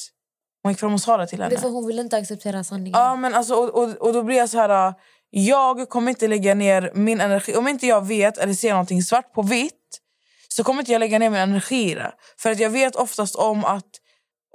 hon 0.63 0.71
gick 0.71 0.79
fram 0.79 0.93
och 0.93 1.01
sa 1.01 1.17
det 1.17 1.27
till 1.27 1.37
Det 1.37 1.43
henne. 1.43 1.57
för 1.57 1.69
hon 1.69 1.87
vill 1.87 1.99
inte 1.99 2.17
acceptera 2.17 2.63
sanningen. 2.63 2.99
Ja, 2.99 3.15
men 3.15 3.33
alltså, 3.33 3.55
och, 3.55 3.83
och, 3.83 3.89
och 3.89 4.13
då 4.13 4.23
blir 4.23 4.37
jag 4.37 4.49
så 4.49 4.57
här... 4.57 4.93
Jag 5.37 5.89
kommer 5.89 6.09
inte 6.09 6.27
lägga 6.27 6.53
ner 6.53 6.91
min 6.93 7.21
energi... 7.21 7.55
Om 7.55 7.67
inte 7.67 7.87
jag 7.87 8.07
vet 8.07 8.37
eller 8.37 8.53
ser 8.53 8.69
någonting 8.69 9.03
svart 9.03 9.33
på 9.33 9.41
vitt 9.41 10.01
så 10.47 10.63
kommer 10.63 10.79
inte 10.79 10.91
jag 10.91 10.99
lägga 10.99 11.19
ner 11.19 11.29
min 11.29 11.39
energi 11.39 11.91
i 11.91 11.95
det. 11.95 12.13
För 12.37 12.51
att 12.51 12.59
jag 12.59 12.69
vet 12.69 12.95
oftast 12.95 13.35
om 13.35 13.65
att 13.65 13.85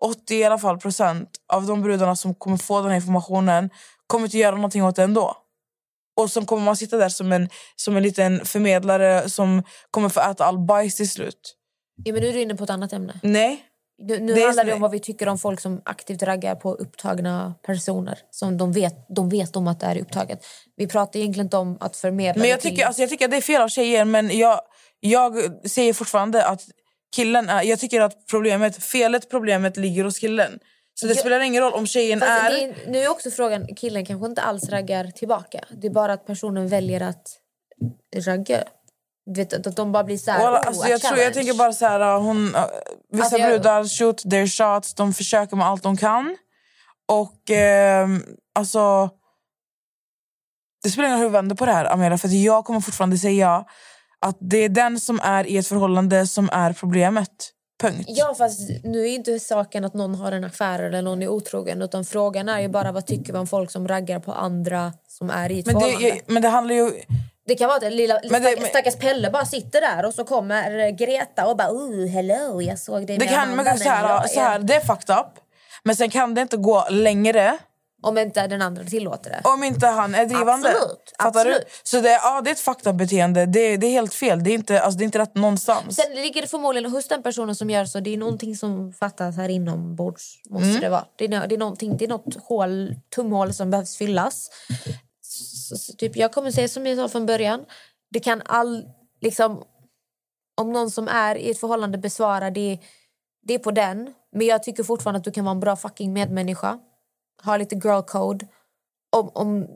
80 0.02 0.34
i 0.34 0.44
alla 0.44 0.58
fall 0.58 0.78
procent 0.78 1.28
av 1.52 1.66
de 1.66 1.82
brudarna 1.82 2.16
som 2.16 2.34
kommer 2.34 2.56
få 2.56 2.82
den 2.82 2.94
informationen 2.94 3.70
kommer 4.06 4.24
inte 4.24 4.38
göra 4.38 4.54
någonting 4.54 4.84
åt 4.84 4.96
det 4.96 5.02
ändå. 5.02 5.36
Och 6.16 6.30
så 6.30 6.44
kommer 6.44 6.64
man 6.64 6.76
sitta 6.76 6.96
där 6.96 7.08
som 7.08 7.32
en, 7.32 7.48
som 7.76 7.96
en 7.96 8.02
liten 8.02 8.44
förmedlare 8.44 9.28
som 9.28 9.62
kommer 9.90 10.08
få 10.08 10.20
äta 10.20 10.44
all 10.44 10.58
bajs 10.58 10.96
till 10.96 11.10
slut. 11.10 11.56
Ja, 12.04 12.12
men 12.12 12.22
nu 12.22 12.28
är 12.28 12.32
du 12.32 12.42
inne 12.42 12.54
på 12.54 12.64
ett 12.64 12.70
annat 12.70 12.92
ämne. 12.92 13.20
Nej. 13.22 13.64
Nu, 14.00 14.20
nu 14.20 14.34
Det 14.34 14.42
handlar 14.44 14.64
det 14.64 14.72
om 14.72 14.80
vad 14.80 14.90
vi 14.90 14.98
tycker 15.00 15.28
om 15.28 15.38
folk 15.38 15.60
som 15.60 15.82
aktivt 15.84 16.22
raggar 16.22 16.54
på 16.54 16.74
upptagna 16.74 17.54
personer. 17.66 18.18
Som 18.30 18.56
de 18.58 18.72
vet, 18.72 18.94
de 19.08 19.28
vet 19.28 19.56
om 19.56 19.68
att 19.68 19.80
det 19.80 19.86
är 19.86 19.98
upptaget. 20.00 20.46
Vi 20.76 20.86
pratar 20.86 21.20
egentligen 21.20 21.46
inte 21.46 21.56
om 21.56 21.76
att 21.80 21.96
förmedla 21.96 22.40
Men 22.40 22.50
jag 22.50 22.58
det 22.58 22.62
till- 22.62 22.70
tycker, 22.70 22.86
alltså, 22.86 23.02
jag 23.02 23.10
tycker 23.10 23.24
att 23.24 23.30
det 23.30 23.36
är 23.36 23.40
fel 23.40 23.62
av 23.62 23.68
tjejer, 23.68 24.04
men 24.04 24.38
jag, 24.38 24.60
jag 25.00 25.34
säger 25.70 25.92
fortfarande 25.92 26.44
att 26.46 26.62
killen 27.16 27.48
är... 27.48 27.62
Jag 27.62 27.78
tycker 27.78 28.00
att 28.00 28.26
problemet, 28.30 28.82
felet 28.84 29.30
problemet 29.30 29.76
ligger 29.76 30.04
hos 30.04 30.18
killen. 30.18 30.58
Så 30.94 31.06
det 31.06 31.14
Ja. 31.14 31.20
spelar 31.20 31.40
ingen 31.40 31.62
roll 31.62 31.72
om 31.72 31.86
tjejen 31.86 32.22
är... 32.22 32.50
är, 32.50 32.74
nu 32.90 32.98
är 32.98 33.08
också 33.10 33.30
frågan, 33.30 33.66
killen 33.76 34.06
kanske 34.06 34.26
inte 34.26 34.42
alls 34.42 34.68
raggar 34.68 35.04
tillbaka. 35.04 35.64
Det 35.70 35.86
är 35.86 35.90
bara 35.90 36.12
att 36.12 36.26
personen 36.26 36.68
väljer 36.68 37.00
att 37.00 37.28
ragga. 38.26 38.64
Du 39.26 39.40
vet, 39.40 39.66
att 39.66 39.76
de 39.76 39.92
bara 39.92 40.04
blir 40.04 40.18
så 40.18 40.30
här... 40.30 40.52
Oh, 40.52 40.66
alltså, 40.66 40.88
jag, 40.88 41.00
tror, 41.00 41.18
jag 41.18 41.34
tänker 41.34 41.54
bara 41.54 41.72
så 41.72 41.86
här, 41.86 42.18
hon, 42.18 42.46
vissa 42.46 43.24
Alltså, 43.24 43.38
jag- 43.38 43.50
brudar 43.50 43.84
shoot 43.84 44.30
their 44.30 44.46
shots, 44.46 44.94
de 44.94 45.14
försöker 45.14 45.56
med 45.56 45.66
allt 45.66 45.82
de 45.82 45.96
kan. 45.96 46.36
Och 47.08 47.50
ehm, 47.50 48.22
alltså... 48.54 49.10
Det 50.82 50.90
spelar 50.90 51.08
ingen 51.08 51.18
roll 51.18 51.24
hur 51.24 51.30
vi 51.30 51.32
vänder 51.32 51.56
på 51.56 51.66
det 51.66 51.72
här, 51.72 51.84
Amira, 51.84 52.18
för 52.18 52.28
att 52.28 52.34
jag 52.34 52.64
kommer 52.64 52.80
fortfarande 52.80 53.18
säga 53.18 53.64
att 54.20 54.36
det 54.40 54.56
är 54.56 54.68
den 54.68 55.00
som 55.00 55.20
är 55.22 55.46
i 55.46 55.56
ett 55.56 55.66
förhållande 55.66 56.26
som 56.26 56.48
är 56.52 56.72
problemet. 56.72 57.52
Punkt. 57.80 58.04
Ja, 58.08 58.34
fast 58.38 58.70
nu 58.84 59.02
är 59.02 59.14
inte 59.14 59.40
saken 59.40 59.84
att 59.84 59.94
någon 59.94 60.14
har 60.14 60.32
en 60.32 60.44
affär 60.44 60.78
eller 60.82 61.02
någon 61.02 61.22
är 61.22 61.28
otrogen. 61.28 61.82
Utan 61.82 62.04
frågan 62.04 62.48
är 62.48 62.60
ju 62.60 62.68
bara 62.68 62.92
vad 62.92 63.06
tycker 63.06 63.32
vi 63.32 63.38
om 63.38 63.46
folk 63.46 63.70
som 63.70 63.88
raggar 63.88 64.20
på 64.20 64.32
andra 64.32 64.92
som 65.08 65.30
är 65.30 65.52
i 65.52 65.60
ett 65.60 65.66
men, 65.66 65.74
förhållande. 65.80 66.10
det, 66.10 66.32
men 66.32 66.42
det 66.42 66.48
handlar 66.48 66.74
ju... 66.74 66.90
Det 67.50 67.56
kan 67.56 67.68
vara 67.68 67.76
att 67.86 67.92
lilla, 67.92 68.20
Men 68.30 68.42
det- 68.42 68.48
stackars, 68.50 68.68
stackars 68.68 68.96
Pelle 68.96 69.30
bara 69.30 69.44
sitter 69.46 69.80
där 69.80 70.04
och 70.06 70.14
så 70.14 70.24
kommer 70.24 70.90
Greta 70.90 71.46
och 71.46 71.56
bara 71.56 71.70
oh, 71.70 72.06
hello, 72.06 72.62
jag 72.62 72.78
såg 72.78 73.06
dig 73.06 73.18
Det 73.18 73.24
med 73.24 73.34
kan, 73.34 73.56
men 73.56 73.64
så 73.78 73.84
men 73.84 73.92
här, 73.92 74.08
jag 74.08 74.30
så 74.30 74.40
är-" 74.40 74.44
här, 74.44 74.58
det 74.58 74.74
är 74.74 74.80
fucked 74.80 75.16
up. 75.18 75.26
Men 75.84 75.96
sen 75.96 76.10
kan 76.10 76.34
det 76.34 76.40
inte 76.42 76.56
gå 76.56 76.84
längre 76.90 77.58
Om 78.02 78.18
inte 78.18 78.46
den 78.46 78.62
andra 78.62 78.84
tillåter 78.84 79.30
det. 79.30 79.40
om 79.48 79.64
inte 79.64 79.86
han 79.86 80.14
är 80.14 80.26
drivande. 80.26 80.68
Absolut, 80.68 81.12
Fattar 81.18 81.40
absolut. 81.40 81.60
du? 81.66 81.72
Så 81.82 82.00
det, 82.00 82.10
ja, 82.10 82.40
det 82.44 82.50
är 82.50 82.52
ett 82.52 82.60
fucked 82.60 82.86
up 82.92 82.96
beteende. 82.98 83.46
Det, 83.46 83.76
det 83.76 83.86
är 83.86 83.90
helt 83.90 84.14
fel. 84.14 84.44
Det 84.44 84.50
är 84.50 84.54
inte, 84.54 84.80
alltså, 84.80 84.98
det 84.98 85.02
är 85.02 85.06
inte 85.06 85.18
rätt 85.18 85.34
någonstans. 85.34 85.96
Sen 85.96 86.14
ligger 86.14 86.42
det 86.42 86.48
förmodligen 86.48 86.90
hos 86.90 87.08
den 87.08 87.22
personen 87.22 87.54
som 87.54 87.70
gör 87.70 87.84
så. 87.84 88.00
Det 88.00 88.14
är 88.14 88.18
någonting 88.18 88.56
som 88.56 88.92
fattas 88.92 89.36
här 89.36 89.48
inombords. 89.48 90.34
Måste 90.50 90.68
Mm. 90.68 90.80
det 90.80 90.88
vara. 90.88 91.04
Det 91.16 91.24
är, 91.24 91.28
det 91.28 91.36
är, 91.36 91.96
det 91.98 92.04
är 92.04 92.08
något 92.08 92.36
hål, 92.44 92.94
tumhål 93.14 93.54
som 93.54 93.70
behövs 93.70 93.96
fyllas. 93.96 94.50
Så, 95.76 95.92
typ, 95.92 96.16
jag 96.16 96.32
kommer 96.32 96.50
säga 96.50 96.68
som 96.68 96.86
jag 96.86 96.98
sa 96.98 97.08
från 97.08 97.26
början. 97.26 97.64
Det 98.10 98.20
kan 98.20 98.42
all... 98.44 98.88
Liksom, 99.20 99.64
om 100.60 100.72
någon 100.72 100.90
som 100.90 101.08
är 101.08 101.34
i 101.34 101.50
ett 101.50 101.60
förhållande 101.60 101.98
besvarar 101.98 102.50
det, 102.50 102.78
det 103.42 103.54
är 103.54 103.58
på 103.58 103.70
den. 103.70 104.14
Men 104.32 104.46
jag 104.46 104.62
tycker 104.62 104.82
fortfarande 104.82 105.18
att 105.18 105.24
du 105.24 105.30
kan 105.30 105.44
vara 105.44 105.54
en 105.54 105.60
bra 105.60 105.76
fucking 105.76 106.12
medmänniska. 106.12 106.78
Ha 107.44 107.56
lite 107.56 107.74
girl 107.74 108.02
code. 108.02 108.46
Om, 109.16 109.30
om, 109.34 109.66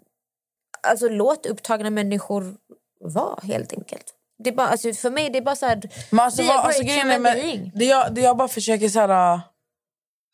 alltså, 0.82 1.08
låt 1.08 1.46
upptagna 1.46 1.90
människor 1.90 2.56
vara, 3.00 3.40
helt 3.42 3.72
enkelt. 3.72 4.14
Det 4.38 4.50
är 4.50 4.54
bara, 4.54 4.68
alltså, 4.68 4.92
för 4.92 5.10
mig 5.10 5.30
det 5.30 5.38
är 5.38 5.42
bara 5.42 5.56
så 5.56 5.66
här... 5.66 5.82
Men 6.10 6.20
alltså, 6.20 6.42
be 6.42 6.52
alltså, 6.52 6.82
grejen 6.82 7.22
being. 7.22 7.72
det, 7.74 7.84
jag, 7.84 8.14
det 8.14 8.20
jag 8.20 8.36
bara 8.36 8.48
försöker 8.48 8.88
så 8.88 9.00
här... 9.00 9.34
äh, 9.34 9.40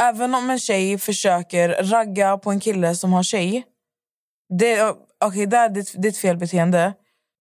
Även 0.03 0.35
om 0.35 0.51
en 0.51 0.59
tjej 0.59 0.99
försöker 0.99 1.69
ragga 1.69 2.39
på 2.39 2.51
en 2.51 2.61
kille 2.61 2.95
som 2.95 3.13
har 3.13 3.23
tjej. 3.23 3.65
Det, 4.59 4.97
okay, 5.25 5.47
där, 5.47 5.69
det, 5.69 5.93
det 5.95 6.09
är 6.09 6.11
ett 6.11 6.17
fel 6.19 6.37
beteende. 6.37 6.93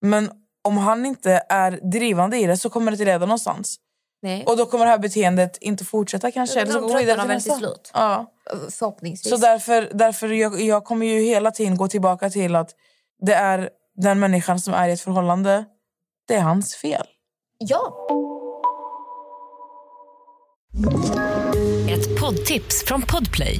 Men 0.01 0.31
om 0.63 0.77
han 0.77 1.05
inte 1.05 1.43
är 1.49 1.71
drivande 1.91 2.37
i 2.37 2.45
det 2.45 2.57
så 2.57 2.69
kommer 2.69 2.91
det 2.91 2.95
inte 2.95 3.05
leda 3.05 3.25
någonstans. 3.25 3.79
Nej. 4.21 4.45
Och 4.45 4.57
då 4.57 4.65
kommer 4.65 4.85
det 4.85 4.91
här 4.91 4.97
beteendet 4.97 5.57
inte 5.61 5.85
fortsätta 5.85 6.31
kanske. 6.31 6.59
Ja, 6.59 6.61
Eller 6.61 6.73
så 6.73 6.79
går 6.79 6.93
vi 6.93 6.99
vidare 6.99 7.19
till 7.19 7.27
nästa. 7.27 7.55
slut. 7.55 7.91
Ja. 7.93 8.25
Förhoppningsvis. 8.69 9.29
Så 9.29 9.37
därför, 9.37 9.89
därför 9.93 10.27
jag, 10.27 10.61
jag 10.61 10.85
kommer 10.85 11.05
ju 11.05 11.19
hela 11.21 11.51
tiden 11.51 11.77
gå 11.77 11.87
tillbaka 11.87 12.29
till 12.29 12.55
att 12.55 12.75
det 13.19 13.33
är 13.33 13.69
den 13.95 14.19
människan 14.19 14.59
som 14.59 14.73
är 14.73 14.89
i 14.89 14.91
ett 14.91 15.01
förhållande, 15.01 15.65
det 16.27 16.35
är 16.35 16.41
hans 16.41 16.75
fel. 16.75 17.05
Ja. 17.57 18.07
Ett 21.89 22.19
poddtips 22.19 22.85
från 22.85 23.01
Podplay. 23.01 23.59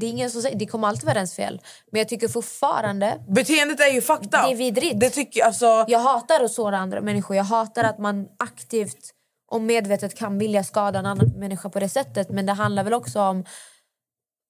Det 0.00 0.06
är 0.06 0.10
ingen 0.10 0.30
som 0.30 0.42
säger, 0.42 0.58
det 0.58 0.66
kommer 0.66 0.88
alltid 0.88 1.04
vara 1.04 1.16
ens 1.16 1.34
fel. 1.34 1.60
Men 1.92 1.98
jag 1.98 2.08
tycker 2.08 2.28
fortfarande, 2.28 3.20
Beteendet 3.28 3.80
är 3.80 3.92
ju 3.92 3.98
up. 3.98 4.30
det 4.30 4.36
är 4.36 4.54
vidrigt. 4.54 5.00
Det 5.00 5.10
tycker 5.10 5.40
jag, 5.40 5.46
alltså... 5.46 5.84
Jag 5.88 5.98
hatar 5.98 6.44
att 6.44 6.52
såra 6.52 6.78
andra 6.78 7.00
människor. 7.00 7.36
Jag 7.36 7.44
hatar 7.44 7.84
att 7.84 7.98
man 7.98 8.28
aktivt 8.38 9.12
och 9.50 9.60
medvetet 9.60 10.18
kan 10.18 10.38
vilja 10.38 10.64
skada 10.64 10.98
en 10.98 11.06
annan 11.06 11.28
människa 11.36 11.70
på 11.70 11.80
det 11.80 11.88
sättet. 11.88 12.30
Men 12.30 12.46
det 12.46 12.52
handlar 12.52 12.84
väl 12.84 12.94
också 12.94 13.20
om 13.20 13.44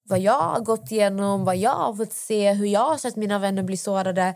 vad 0.09 0.19
jag 0.19 0.41
har 0.41 0.61
gått 0.61 0.93
igenom, 0.93 1.45
vad 1.45 1.57
jag 1.57 1.75
har 1.75 1.95
fått 1.95 2.13
se, 2.13 2.53
hur 2.53 2.67
jag 2.67 2.85
har 2.85 2.97
sett 2.97 3.17
mina 3.17 3.39
vänner 3.39 3.63
bli 3.63 3.77
sårade. 3.77 4.35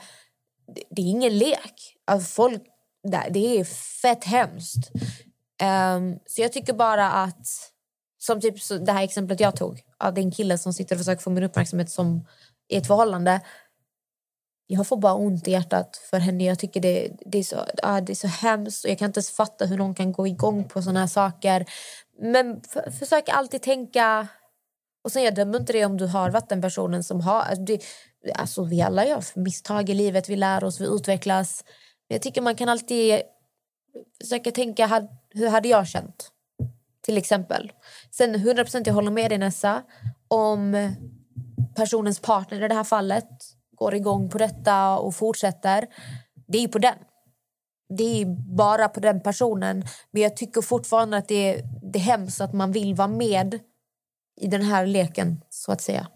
Det, 0.67 0.83
det 0.91 1.03
är 1.03 1.07
ingen 1.07 1.39
lek. 1.39 1.97
Alltså 2.07 2.29
folk, 2.29 2.63
det, 3.03 3.27
det 3.31 3.61
är 3.61 3.65
fett 4.03 4.25
hemskt. 4.25 4.91
Ehm, 5.61 6.19
så 6.27 6.43
jag 6.43 6.53
tycker 6.53 6.73
bara 6.73 7.11
att, 7.11 7.70
som 8.23 8.41
typ 8.41 8.61
så, 8.61 8.79
det 8.79 8.93
här 8.93 9.03
exemplet 9.03 9.41
jag 9.41 9.57
tog, 9.57 9.83
av 9.99 10.15
den 10.15 10.31
killen 10.31 10.59
som 10.59 10.73
sitter 10.73 10.95
och 10.95 11.01
försöker 11.01 11.23
få 11.23 11.31
min 11.31 11.45
uppmärksamhet 11.45 11.91
som 11.91 12.27
i 12.69 12.77
ett 12.77 12.87
förhållande. 12.87 13.41
Jag 14.67 14.87
får 14.87 14.97
bara 14.97 15.15
ont 15.15 15.49
i 15.49 15.51
hjärtat 15.51 15.97
för 16.11 16.19
henne. 16.19 16.45
Jag 16.45 16.59
tycker 16.59 16.81
det, 16.81 17.11
det, 17.27 17.39
är, 17.39 17.43
så, 17.43 17.57
ah, 17.83 18.01
det 18.01 18.13
är 18.13 18.15
så 18.15 18.27
hemskt 18.27 18.85
och 18.85 18.91
jag 18.91 18.99
kan 18.99 19.07
inte 19.07 19.19
ens 19.19 19.31
fatta 19.31 19.65
hur 19.67 19.77
någon 19.77 19.95
kan 19.95 20.13
gå 20.13 20.27
igång 20.27 20.69
på 20.69 20.83
såna 20.83 21.01
här 21.01 21.07
saker. 21.07 21.67
Men 22.19 22.61
för, 22.63 22.91
försök 22.91 23.29
alltid 23.29 23.63
tänka... 23.63 24.29
Och 25.05 25.13
sen 25.13 25.23
Jag 25.23 25.35
dömer 25.35 25.61
inte 25.61 25.73
det 25.73 25.85
om 25.85 25.97
du 25.97 26.07
har 26.07 26.31
varit 26.31 26.49
den 26.49 26.63
personen 26.63 27.05
som 27.05 27.21
har... 27.21 27.41
Alltså, 27.41 27.65
det, 27.65 27.83
alltså 28.35 28.65
vi 28.65 28.83
alla 28.83 29.07
gör 29.07 29.25
misstag 29.35 29.91
i 29.91 29.95
livet, 29.95 30.29
vi 30.29 30.37
lär 30.37 30.65
oss, 30.65 30.81
vi 30.81 30.87
utvecklas. 30.87 31.65
Men 32.09 32.15
jag 32.15 32.23
tycker 32.23 32.41
man 32.43 32.57
kan 32.57 32.69
alltid 32.69 33.21
försöka 34.21 34.51
tänka 34.51 35.09
hur 35.31 35.49
hade 35.49 35.69
jag 35.69 35.89
känt? 35.89 36.31
Till 37.11 37.19
exempel. 37.19 37.73
Sen 38.11 38.37
100% 38.37 38.83
jag 38.87 38.95
håller 38.95 39.11
med 39.11 39.31
dig 39.31 39.39
Nessa 39.39 39.83
om 40.29 40.93
personens 41.77 42.21
partner 42.21 42.65
i 42.65 42.69
det 42.69 42.75
här 42.75 42.85
fallet 42.85 43.29
går 43.77 43.95
igång 43.95 44.31
på 44.31 44.39
detta 44.39 44.99
och 44.99 45.15
fortsätter. 45.15 45.87
Det 46.49 46.59
är 46.59 46.63
ju 46.63 46.69
på 46.69 46.79
den. 46.79 46.95
Det 47.99 48.21
är 48.21 48.27
bara 48.57 48.89
på 48.89 49.01
den 49.01 49.21
personen. 49.21 49.85
Men 50.11 50.23
jag 50.23 50.37
tycker 50.37 50.63
fortfarande 50.63 51.17
att 51.17 51.29
det 51.29 51.35
är, 51.35 51.63
det 51.93 51.99
är 51.99 52.03
hemskt 52.03 52.41
att 52.41 52.53
man 52.53 52.73
vill 52.73 52.95
vara 52.95 53.09
med 53.09 53.59
i 54.41 54.47
den 54.47 54.63
här 54.63 54.87
leken, 54.87 55.41
så 55.49 55.73
att 55.73 55.81
säga. 55.81 56.07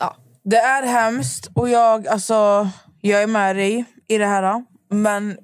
Ja. 0.00 0.16
Det 0.42 0.58
är 0.58 0.82
hemskt 0.82 1.48
och 1.54 1.68
jag, 1.68 2.08
alltså, 2.08 2.68
jag 3.00 3.22
är 3.22 3.26
med 3.26 3.56
dig 3.56 3.84
i 4.08 4.18
det 4.18 4.26
här. 4.26 4.64
Men 4.90 5.38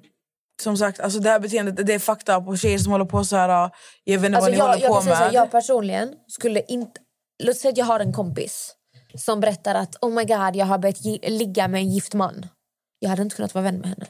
som 0.61 0.77
sagt, 0.77 0.99
alltså 0.99 1.19
det 1.19 1.29
här 1.29 1.39
beteendet 1.39 1.87
det 1.87 1.93
är 1.93 1.99
fucked 1.99 2.35
up. 2.35 2.47
Och 2.47 2.57
tjejer 2.57 2.77
som 2.77 2.91
håller 2.91 3.05
på 3.05 3.23
så 3.23 3.35
här, 3.35 3.69
jag 4.03 4.19
vet 4.19 4.25
inte 4.25 4.37
Alltså 4.37 4.41
vad 4.41 4.51
ni 4.51 4.57
jag, 4.57 4.65
håller 4.65 4.81
jag, 4.81 4.95
på 4.95 5.01
så 5.01 5.13
här, 5.13 5.25
med. 5.25 5.33
jag 5.33 5.51
personligen 5.51 6.13
skulle 6.27 6.61
inte... 6.67 7.01
Låt 7.43 7.57
säga 7.57 7.71
att 7.71 7.77
jag 7.77 7.85
har 7.85 7.99
en 7.99 8.13
kompis 8.13 8.73
som 9.15 9.39
berättar 9.39 9.75
att 9.75 9.95
oh 10.01 10.13
my 10.13 10.23
god, 10.23 10.55
jag 10.55 10.65
har 10.65 10.77
börjat 10.77 10.99
ligga 11.23 11.67
med 11.67 11.79
en 11.79 11.89
gift 11.89 12.13
man. 12.13 12.45
Jag 12.99 13.09
hade 13.09 13.21
inte 13.21 13.35
kunnat 13.35 13.53
vara 13.53 13.63
vän 13.63 13.79
med 13.79 13.89
henne. 13.89 14.05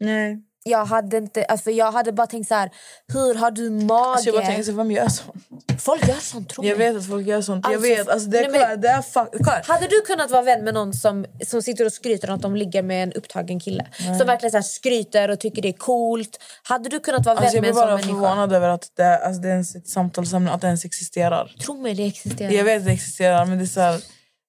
Nej. 0.00 0.42
Jag 0.64 0.84
hade, 0.84 1.16
inte, 1.16 1.44
alltså 1.44 1.70
jag 1.70 1.92
hade 1.92 2.12
bara 2.12 2.26
tänkt 2.26 2.48
så 2.48 2.54
här, 2.54 2.70
hur 3.12 3.34
har 3.34 3.50
du 3.50 3.70
mage? 3.70 4.00
Alltså 4.10 4.26
jag 4.28 4.34
bara 4.34 4.46
tänker, 4.46 4.62
så, 4.62 4.72
vem 4.72 4.90
gör 4.90 5.08
sånt? 5.08 5.34
Folk 5.78 6.08
gör 6.08 6.14
sånt, 6.14 6.48
tror 6.48 6.66
Jag 6.66 6.78
mig. 6.78 6.92
vet 6.92 7.02
att 7.02 7.08
folk 7.08 7.26
gör 7.26 7.42
sånt. 7.42 7.64
jag 7.64 7.74
Alltså, 7.74 7.88
vet, 7.88 8.08
alltså 8.08 8.28
det, 8.30 8.38
är, 8.38 8.48
nej, 8.50 8.60
men- 8.68 8.80
det 8.80 8.88
är 8.88 9.02
fuck, 9.02 9.28
kolla. 9.32 9.62
Hade 9.66 9.86
du 9.86 10.00
kunnat 10.00 10.30
vara 10.30 10.42
vän 10.42 10.64
med 10.64 10.74
någon 10.74 10.92
som, 10.92 11.26
som 11.46 11.62
sitter 11.62 11.84
och 11.84 11.92
skryter 11.92 12.30
om 12.30 12.36
att 12.36 12.42
de 12.42 12.56
ligger 12.56 12.82
med 12.82 13.02
en 13.02 13.12
upptagen 13.12 13.60
kille? 13.60 13.86
Som 14.18 14.26
verkligen 14.26 14.50
så 14.50 14.56
här 14.56 14.62
skryter 14.62 15.28
och 15.30 15.40
tycker 15.40 15.62
det 15.62 15.68
är 15.68 15.72
coolt. 15.72 16.38
Hade 16.62 16.88
du 16.88 17.00
kunnat 17.00 17.26
vara 17.26 17.34
vän 17.34 17.42
Alltså 17.44 17.56
jag 17.56 17.62
med 17.62 17.72
blir 17.72 17.82
en 17.82 17.86
sån 17.86 17.86
bara 17.86 17.96
människa? 17.96 18.08
förvånad 18.28 18.52
över 18.52 18.68
att 18.68 18.92
det, 18.96 19.18
alltså 19.18 19.42
det 19.42 19.48
är 19.48 19.52
ens 19.52 19.74
ett 19.74 19.88
samtalsämne, 19.88 20.50
att 20.50 20.60
det 20.60 20.66
ens 20.66 20.84
existerar. 20.84 21.54
Tro 21.64 21.76
mig, 21.76 21.94
det 21.94 22.06
existerar. 22.06 22.50
Jag 22.52 22.64
vet 22.64 22.78
att 22.78 22.86
det 22.86 22.92
existerar 22.92 23.46
men 23.46 23.58
det, 23.58 23.64
är 23.64 23.66
så 23.66 23.80
här, 23.80 24.00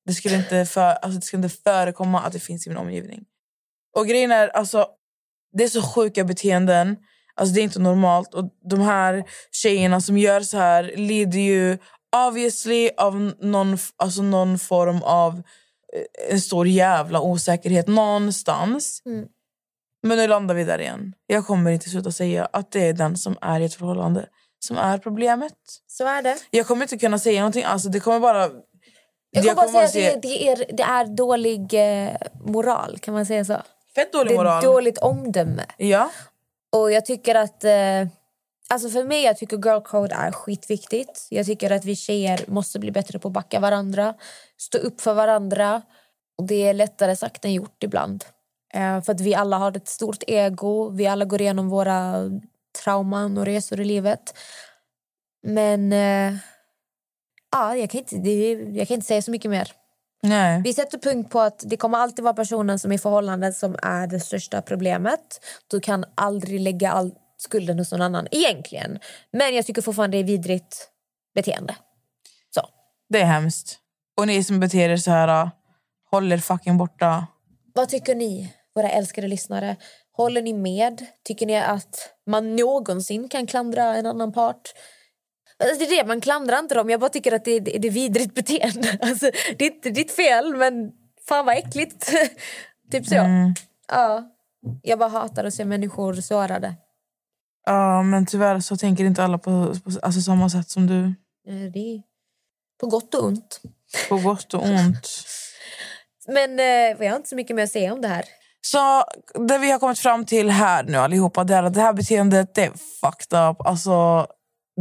det, 0.06 0.14
skulle 0.14 0.36
inte 0.36 0.66
för, 0.66 0.82
alltså 0.82 1.20
det 1.20 1.26
skulle 1.26 1.44
inte 1.44 1.56
förekomma 1.64 2.22
att 2.22 2.34
det 2.34 2.40
finns 2.40 2.68
i 2.68 2.70
min 2.70 2.78
omgivning. 2.78 3.24
Och 3.98 4.08
grejen 4.08 4.32
är, 4.32 4.48
alltså, 4.48 4.88
det 5.54 5.64
är 5.64 5.68
så 5.68 5.82
sjuka 5.82 6.24
beteenden. 6.24 6.98
Alltså 7.36 7.56
det 7.56 7.62
är 7.62 7.64
inte 7.64 7.80
normalt. 7.80 8.34
Och 8.34 8.50
de 8.70 8.82
här 8.82 9.24
tjejerna 9.52 10.02
som 10.02 10.18
gör 10.18 10.42
så 10.42 10.58
här 10.58 10.94
lider 10.96 11.40
ju 11.40 11.78
obviously 12.28 12.90
av 12.98 13.34
någon, 13.40 13.78
alltså 13.98 14.22
någon 14.22 14.60
form 14.60 15.02
av 15.04 15.34
eh, 15.94 16.34
en 16.34 16.42
stor 16.42 16.68
jävla 16.68 17.22
osäkerhet 17.22 17.88
någonstans. 17.88 19.02
Mm. 19.06 19.26
Men 20.04 20.18
nu 20.18 20.28
landar 20.28 20.56
vi 20.56 20.64
där 20.64 20.80
igen. 20.80 21.14
Jag 21.28 21.48
kommer 21.48 21.72
inte 21.72 21.90
sluta 21.90 22.12
säga 22.12 22.50
att 22.54 22.72
det 22.72 22.88
är 22.88 22.94
den 22.94 23.18
som 23.18 23.38
är 23.42 23.60
i 23.60 23.66
ett 23.66 23.74
förhållande 23.74 24.26
som 24.60 24.78
är 24.78 24.98
problemet. 24.98 25.54
Så 25.88 26.06
är 26.06 26.22
det. 26.22 26.38
Jag 26.52 26.68
kommer 26.68 26.82
inte 26.82 26.98
kunna 26.98 27.20
säga 27.20 27.40
någonting. 27.40 27.64
Alltså, 27.64 27.90
det 27.90 28.00
kommer 28.00 28.20
bara... 28.20 28.50
Jag 29.32 29.44
kommer 29.44 29.74
bara 29.74 29.88
säga 29.88 30.16
att 30.16 30.22
det, 30.22 30.30
det, 30.30 30.50
är, 30.50 30.66
det 30.78 30.84
är 30.84 31.06
dålig 31.06 31.74
eh, 31.74 32.16
moral, 32.46 32.98
kan 33.00 33.14
man 33.14 33.26
säga 33.26 33.46
så? 33.46 33.62
Fett 33.96 34.14
dålig 34.14 34.32
Det 34.32 34.36
är 34.36 34.38
moral. 34.38 34.64
dåligt 34.64 34.98
omdöme. 34.98 35.66
Ja. 35.78 36.12
Och 36.72 36.92
jag 36.92 37.06
tycker 37.06 37.36
att... 37.36 37.64
Eh, 37.64 38.08
alltså 38.70 38.90
för 38.90 39.04
mig 39.04 39.24
jag 39.24 39.38
tycker 39.38 39.58
girl 39.58 39.82
code 39.82 40.16
är 40.16 40.32
skitviktigt. 40.32 41.28
Jag 41.30 41.46
tycker 41.46 41.72
att 41.72 41.86
vi 41.86 41.96
tjejer 41.96 42.46
måste 42.48 42.80
bli 42.80 42.92
bättre 42.92 43.20
på 43.20 43.28
att 43.28 43.34
backa 43.34 43.60
varandra. 43.60 44.14
Stå 44.58 44.78
upp 44.78 45.02
för 45.02 45.14
varandra. 45.14 45.82
Och 46.38 46.48
det 46.48 46.68
är 46.68 46.74
lättare 46.74 47.16
sagt 47.16 47.46
än 47.46 47.54
gjort 47.54 47.84
ibland. 47.84 48.26
Eh, 48.74 49.02
för 49.02 49.14
att 49.14 49.22
vi 49.22 49.36
alla 49.36 49.58
har 49.58 49.78
ett 49.78 49.88
stort 49.88 50.24
ego. 50.28 50.90
Vi 50.90 51.08
alla 51.08 51.26
går 51.26 51.42
igenom 51.42 51.70
våra 51.70 52.16
trauman 52.84 53.38
och 53.38 53.46
resor 53.46 53.80
i 53.80 53.86
livet. 53.86 54.38
Men... 55.44 55.94
Eh, 55.94 56.34
ja, 57.52 57.76
jag 57.76 57.90
kan, 57.90 58.00
inte, 58.00 58.16
det, 58.16 58.52
jag 58.54 58.88
kan 58.88 58.96
inte 58.96 59.08
säga 59.08 59.22
så 59.22 59.32
mycket 59.32 59.52
mer. 59.52 59.72
Nej. 60.22 60.62
Vi 60.64 60.74
sätter 60.74 60.98
punkt 60.98 61.32
på 61.32 61.40
att 61.40 61.64
det 61.66 61.78
kommer 61.78 61.98
alltid 61.98 62.24
vara 62.24 62.34
personen 62.34 62.80
som 62.80 62.92
i 62.92 62.98
förhållandet 62.98 63.58
som 63.58 63.76
är 63.84 64.08
det 64.08 64.20
största 64.20 64.62
problemet. 64.62 65.40
Du 65.68 65.80
kan 65.80 66.06
aldrig 66.16 66.60
lägga 66.60 66.92
all 66.92 67.12
skulden 67.38 67.80
hos 67.80 67.92
någon 67.92 68.02
annan, 68.02 68.28
egentligen. 68.32 69.00
Men 69.34 69.56
jag 69.56 69.66
tycker 69.66 69.82
fortfarande 69.82 70.18
det 70.18 70.22
är 70.22 70.26
vidrigt 70.26 70.88
beteende. 71.36 71.76
Så. 72.56 72.62
Det 73.10 73.22
är 73.22 73.26
hemskt. 73.26 73.80
Och 74.18 74.28
ni 74.28 74.44
som 74.44 74.60
beter 74.60 74.90
er 74.90 74.98
så 74.98 75.12
här, 75.12 75.44
uh, 75.44 75.50
håll 76.12 76.32
er 76.32 76.38
fucking 76.38 76.78
borta. 76.78 77.28
Vad 77.74 77.90
tycker 77.90 78.16
ni, 78.16 78.54
våra 78.76 78.90
älskade 78.90 79.28
lyssnare? 79.28 79.76
Håller 80.12 80.42
ni 80.42 80.54
med? 80.54 81.06
Tycker 81.24 81.46
ni 81.46 81.58
att 81.58 82.10
man 82.28 82.56
någonsin 82.56 83.30
kan 83.30 83.48
klandra 83.48 83.96
en 83.96 84.06
annan 84.06 84.34
part? 84.34 84.74
Alltså, 85.62 85.80
Det 85.80 85.86
är 85.86 86.04
det, 86.04 86.08
man 86.08 86.22
klandrar 86.22 86.60
inte 86.60 86.76
dem. 86.76 86.90
Jag 86.90 87.00
bara 87.00 87.10
tycker 87.10 87.32
att 87.32 87.46
det 87.46 87.52
är, 87.52 87.80
det 87.80 87.88
är 87.88 87.92
vidrigt 87.92 88.36
beteende. 88.36 88.98
Alltså, 89.02 89.32
det 89.58 89.66
är 89.66 89.72
inte 89.72 89.90
ditt 89.90 90.12
fel, 90.12 90.56
men 90.56 90.92
fan 91.28 91.46
vad 91.46 91.58
äckligt. 91.58 92.14
typ 92.92 93.08
så. 93.08 93.16
Ja. 93.88 94.24
Jag 94.82 95.00
bara 95.00 95.10
hatar 95.10 95.44
att 95.44 95.54
se 95.54 95.66
människor 95.66 96.14
sårade. 96.14 96.76
Ja, 97.66 98.04
men 98.04 98.26
tyvärr 98.26 98.60
så 98.60 98.78
tänker 98.78 99.04
inte 99.04 99.24
alla 99.24 99.38
på, 99.38 99.76
på 99.84 99.92
alltså, 100.02 100.22
samma 100.22 100.50
sätt 100.50 100.70
som 100.70 100.88
du. 100.88 101.14
Det 101.74 101.80
är 101.80 102.02
på 102.80 102.88
gott 102.88 103.16
och 103.16 103.24
ont. 103.24 103.62
På 104.10 104.18
gott 104.18 104.54
och 104.54 104.64
ont. 104.64 105.08
Men 106.28 106.60
eh, 106.60 107.06
jag 107.06 107.10
har 107.10 107.16
inte 107.16 107.30
så 107.30 107.36
mycket 107.36 107.56
mer 107.56 107.64
att 107.64 107.72
säga 107.72 107.94
om 107.94 108.02
det 108.02 108.08
här. 108.08 108.26
Så 108.62 109.04
det 109.48 109.58
vi 109.58 109.72
har 109.72 109.80
kommit 109.80 110.00
fram 110.00 110.26
till 110.26 110.50
här 110.50 110.84
nu 110.84 110.98
allihopa, 110.98 111.44
det 111.44 111.56
är 111.56 111.64
att 111.64 111.74
det 111.74 111.82
här 111.82 111.94
beteendet 111.94 112.56
det 112.56 112.64
är 112.64 112.72
fucked 113.02 113.50
up. 113.50 113.62
Alltså, 113.62 114.28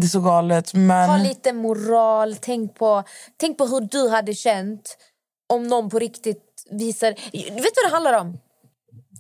det 0.01 0.07
är 0.07 0.09
så 0.09 0.21
galet. 0.21 0.75
Men... 0.75 1.11
Ha 1.11 1.17
lite 1.17 1.53
moral. 1.53 2.37
Tänk 2.41 2.75
på, 2.75 3.05
tänk 3.37 3.59
på 3.59 3.67
hur 3.67 3.81
du 3.81 4.09
hade 4.09 4.35
känt 4.35 4.97
om 5.49 5.63
någon 5.63 5.91
på 5.91 5.99
riktigt 5.99 6.45
visar... 6.71 7.11
Vet 7.33 7.55
du 7.55 7.83
vad 7.83 7.91
det 7.91 7.95
handlar 7.95 8.21
om? 8.21 8.39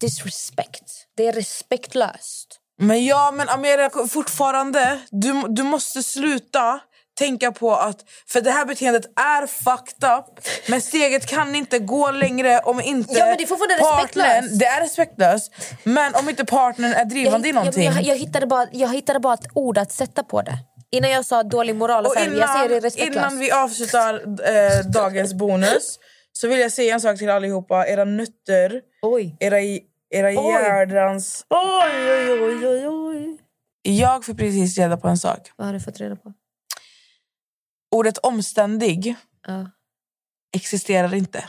Disrespect. 0.00 1.06
Det 1.16 1.26
är 1.26 1.32
respektlöst. 1.32 2.60
Men 2.78 3.04
ja, 3.04 3.30
men 3.36 3.48
Amelia, 3.48 3.90
fortfarande, 4.08 5.00
du, 5.10 5.44
du 5.48 5.62
måste 5.62 6.02
sluta 6.02 6.80
tänka 7.20 7.52
på 7.52 7.74
att 7.74 7.98
för 8.26 8.40
det 8.40 8.50
här 8.50 8.64
beteendet 8.64 9.04
är 9.16 9.46
fucked 9.46 10.10
up 10.10 10.46
men 10.68 10.80
steget 10.80 11.26
kan 11.26 11.54
inte 11.54 11.78
gå 11.78 12.10
längre 12.10 12.58
om 12.58 12.80
inte 12.80 13.18
Ja, 13.18 13.26
men 13.26 13.36
det 13.36 13.42
respektlöst. 13.44 14.58
det 14.58 14.66
är 14.66 14.80
respektlöst 14.80 15.52
men 15.84 16.14
om 16.14 16.28
inte 16.28 16.44
partnern 16.44 16.92
är 16.92 17.04
drivande 17.04 17.48
i 17.48 17.50
jag, 17.50 17.54
någonting 17.54 17.84
jag, 17.84 18.02
jag, 18.02 18.16
hittade 18.16 18.46
bara, 18.46 18.66
jag 18.72 18.94
hittade 18.94 19.20
bara 19.20 19.34
ett 19.34 19.46
ord 19.54 19.78
att 19.78 19.92
sätta 19.92 20.22
på 20.22 20.42
det. 20.42 20.58
Innan 20.92 21.10
jag 21.10 21.24
sa 21.26 21.42
dålig 21.42 21.74
moral 21.76 22.04
och 22.04 22.10
Och 22.10 22.16
här, 22.16 22.30
jag 22.38 22.48
säger 22.50 22.68
det 22.68 22.74
innan, 22.74 22.80
respektlöst. 22.82 23.16
innan 23.16 23.38
vi 23.38 23.50
avslutar 23.50 24.14
eh, 24.48 24.86
dagens 24.90 25.34
bonus 25.34 25.98
så 26.32 26.48
vill 26.48 26.58
jag 26.60 26.72
säga 26.72 26.94
en 26.94 27.00
sak 27.00 27.18
till 27.18 27.30
allihopa. 27.30 27.86
Era 27.86 28.04
nötter, 28.04 28.80
Oj. 29.02 29.36
era, 29.40 29.60
era 30.10 30.28
Oj. 30.28 30.52
hjärtans... 30.52 31.46
Oj, 31.48 32.12
oj, 32.12 32.42
oj, 32.42 32.66
oj, 32.68 32.88
oj. 32.88 33.38
Jag 33.82 34.24
fick 34.24 34.36
precis 34.38 34.78
reda 34.78 34.96
på 34.96 35.08
en 35.08 35.18
sak. 35.18 35.50
Vad 35.56 35.66
har 35.66 35.74
du 35.74 35.80
fått 35.80 36.00
reda 36.00 36.16
på? 36.16 36.32
Ordet 37.90 38.18
omständig 38.18 39.14
Ja. 39.46 39.70
existerar 40.56 41.14
inte. 41.14 41.44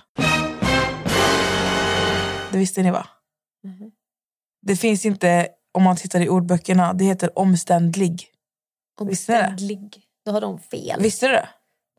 Det 2.51 2.57
visste 2.57 2.81
ni 2.83 2.91
va? 2.91 3.07
Mhm. 3.63 3.91
Det 4.61 4.75
finns 4.75 5.05
inte 5.05 5.47
om 5.71 5.83
man 5.83 5.95
tittar 5.95 6.19
i 6.21 6.29
ordböckerna. 6.29 6.93
Det 6.93 7.03
heter 7.05 7.39
omständlig. 7.39 8.27
Omständlig. 9.01 10.01
Då 10.25 10.31
har 10.31 10.41
de 10.41 10.59
fel. 10.59 11.01
Visste 11.01 11.27
du 11.27 11.33
det? 11.33 11.49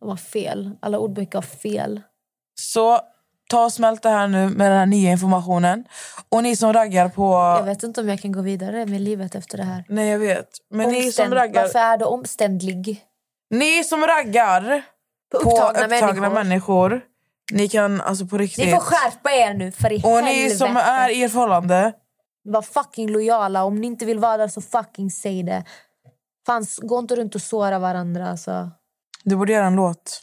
De 0.00 0.08
har 0.08 0.16
fel. 0.16 0.70
Alla 0.82 0.98
ordböcker 0.98 1.38
har 1.38 1.42
fel. 1.42 2.00
Så 2.60 3.00
ta 3.50 3.64
och 3.64 3.72
smält 3.72 4.02
det 4.02 4.08
här 4.08 4.28
nu 4.28 4.48
med 4.48 4.70
den 4.70 4.78
här 4.78 4.86
nya 4.86 5.10
informationen. 5.10 5.84
Och 6.28 6.42
ni 6.42 6.56
som 6.56 6.72
raggar 6.72 7.08
på... 7.08 7.32
Jag 7.32 7.62
vet 7.64 7.82
inte 7.82 8.00
om 8.00 8.08
jag 8.08 8.20
kan 8.20 8.32
gå 8.32 8.40
vidare 8.42 8.86
med 8.86 9.00
livet 9.00 9.34
efter 9.34 9.58
det 9.58 9.64
här. 9.64 9.84
Nej 9.88 10.08
jag 10.08 10.18
vet. 10.18 10.48
Men 10.70 10.88
ni 10.88 11.12
som 11.12 11.24
Omständ- 11.26 11.34
raggar... 11.34 11.62
Varför 11.62 11.78
är 11.78 11.96
du 11.96 12.04
omständlig? 12.04 13.00
Ni 13.50 13.84
som 13.84 14.06
raggar 14.06 14.82
På 15.32 15.38
på 15.40 15.50
upptagna 15.50 15.84
upptagna 15.96 16.30
människor. 16.30 16.34
människor. 16.90 17.00
Ni 17.52 17.68
kan 17.68 18.00
alltså 18.00 18.26
på 18.26 18.38
riktigt... 18.38 18.64
Ni 18.64 18.70
får 18.72 18.78
skärpa 18.80 19.30
er 19.32 19.54
nu 19.54 19.72
för 19.72 19.92
i 19.92 19.96
och 19.98 20.10
helvete. 20.10 20.36
ni 20.36 20.50
som 20.50 20.76
är 20.76 21.08
i 21.10 21.22
ert 21.22 21.32
förhållande. 21.32 21.92
Var 22.44 22.62
fucking 22.62 23.08
lojala. 23.10 23.64
Om 23.64 23.74
ni 23.80 23.86
inte 23.86 24.04
vill 24.04 24.18
vara 24.18 24.36
där 24.36 24.48
så 24.48 24.60
fucking 24.60 25.10
säg 25.10 25.42
det. 25.42 25.64
Fan, 26.46 26.66
gå 26.82 26.98
inte 26.98 27.16
runt 27.16 27.34
och 27.34 27.42
såra 27.42 27.78
varandra. 27.78 28.28
Alltså. 28.30 28.70
Du 29.24 29.36
borde 29.36 29.52
göra 29.52 29.66
en 29.66 29.76
låt. 29.76 30.22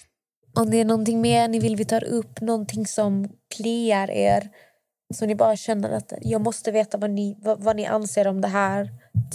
Om 0.56 0.70
det 0.70 0.78
är 0.78 0.86
någonting 0.86 1.22
mer 1.22 1.48
ni 1.48 1.60
vill 1.60 1.76
vi 1.76 1.86
tar 1.86 2.04
upp, 2.04 2.42
någonting 2.42 2.88
som 2.88 3.30
kliar 3.56 4.12
er 4.12 4.50
så 5.14 5.26
ni 5.26 5.36
bara 5.36 5.56
känner 5.56 5.92
att 5.92 6.14
jag 6.22 6.42
måste 6.42 6.72
veta 6.72 6.98
vad 6.98 7.10
ni, 7.10 7.38
vad, 7.42 7.64
vad 7.64 7.76
ni 7.76 7.86
anser 7.86 8.28
om 8.28 8.42
det 8.42 8.48
här. 8.48 8.90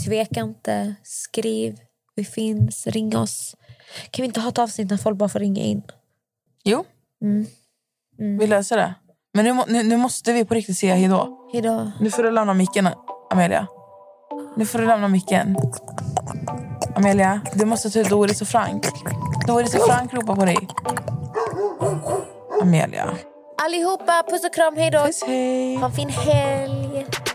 Tveka 0.04 0.40
inte, 0.40 0.94
skriv. 1.02 1.78
Vi 2.14 2.24
finns, 2.24 2.86
ring 2.86 3.16
oss. 3.16 3.56
Kan 4.10 4.22
vi 4.22 4.26
inte 4.26 4.40
ha 4.40 4.48
ett 4.48 4.58
avsnitt 4.58 4.90
när 4.90 4.96
folk 4.96 5.18
bara 5.18 5.28
får 5.28 5.38
ringa 5.38 5.62
in? 5.62 5.82
Jo, 6.64 6.84
Mm. 7.22 8.38
vi 8.38 8.46
löser 8.46 8.76
det. 8.76 8.94
Men 9.34 9.44
nu, 9.44 9.62
nu, 9.68 9.82
nu 9.82 9.96
måste 9.96 10.32
vi 10.32 10.44
på 10.44 10.54
riktigt 10.54 10.78
säga 10.78 10.94
hejdå. 10.94 11.50
Hejdå. 11.52 11.90
Nu 12.00 12.10
får 12.10 12.22
du 12.22 12.30
lämna 12.30 12.54
micken, 12.54 12.88
Amelia. 13.30 13.66
Nu 14.56 14.66
får 14.66 14.78
du 14.78 14.86
lämna 14.86 15.08
micken. 15.08 15.56
Amelia, 16.96 17.40
du 17.54 17.64
måste 17.64 17.90
ta 17.90 18.08
Doris 18.08 18.40
och 18.42 18.48
Frank. 18.48 18.86
Doris 19.46 19.74
och 19.74 19.86
Frank 19.86 20.14
ropar 20.14 20.36
på 20.36 20.44
dig. 20.44 20.68
Amelia. 22.62 23.14
Allihopa, 23.64 24.22
puss 24.30 24.44
och 24.44 24.54
kram, 24.54 24.76
hejdå. 24.76 24.98
Puss, 25.06 25.22
hej. 25.26 25.76
Ha 25.76 25.86
en 25.86 25.92
fin 25.92 26.08
helg. 26.08 27.00
Ett 27.00 27.34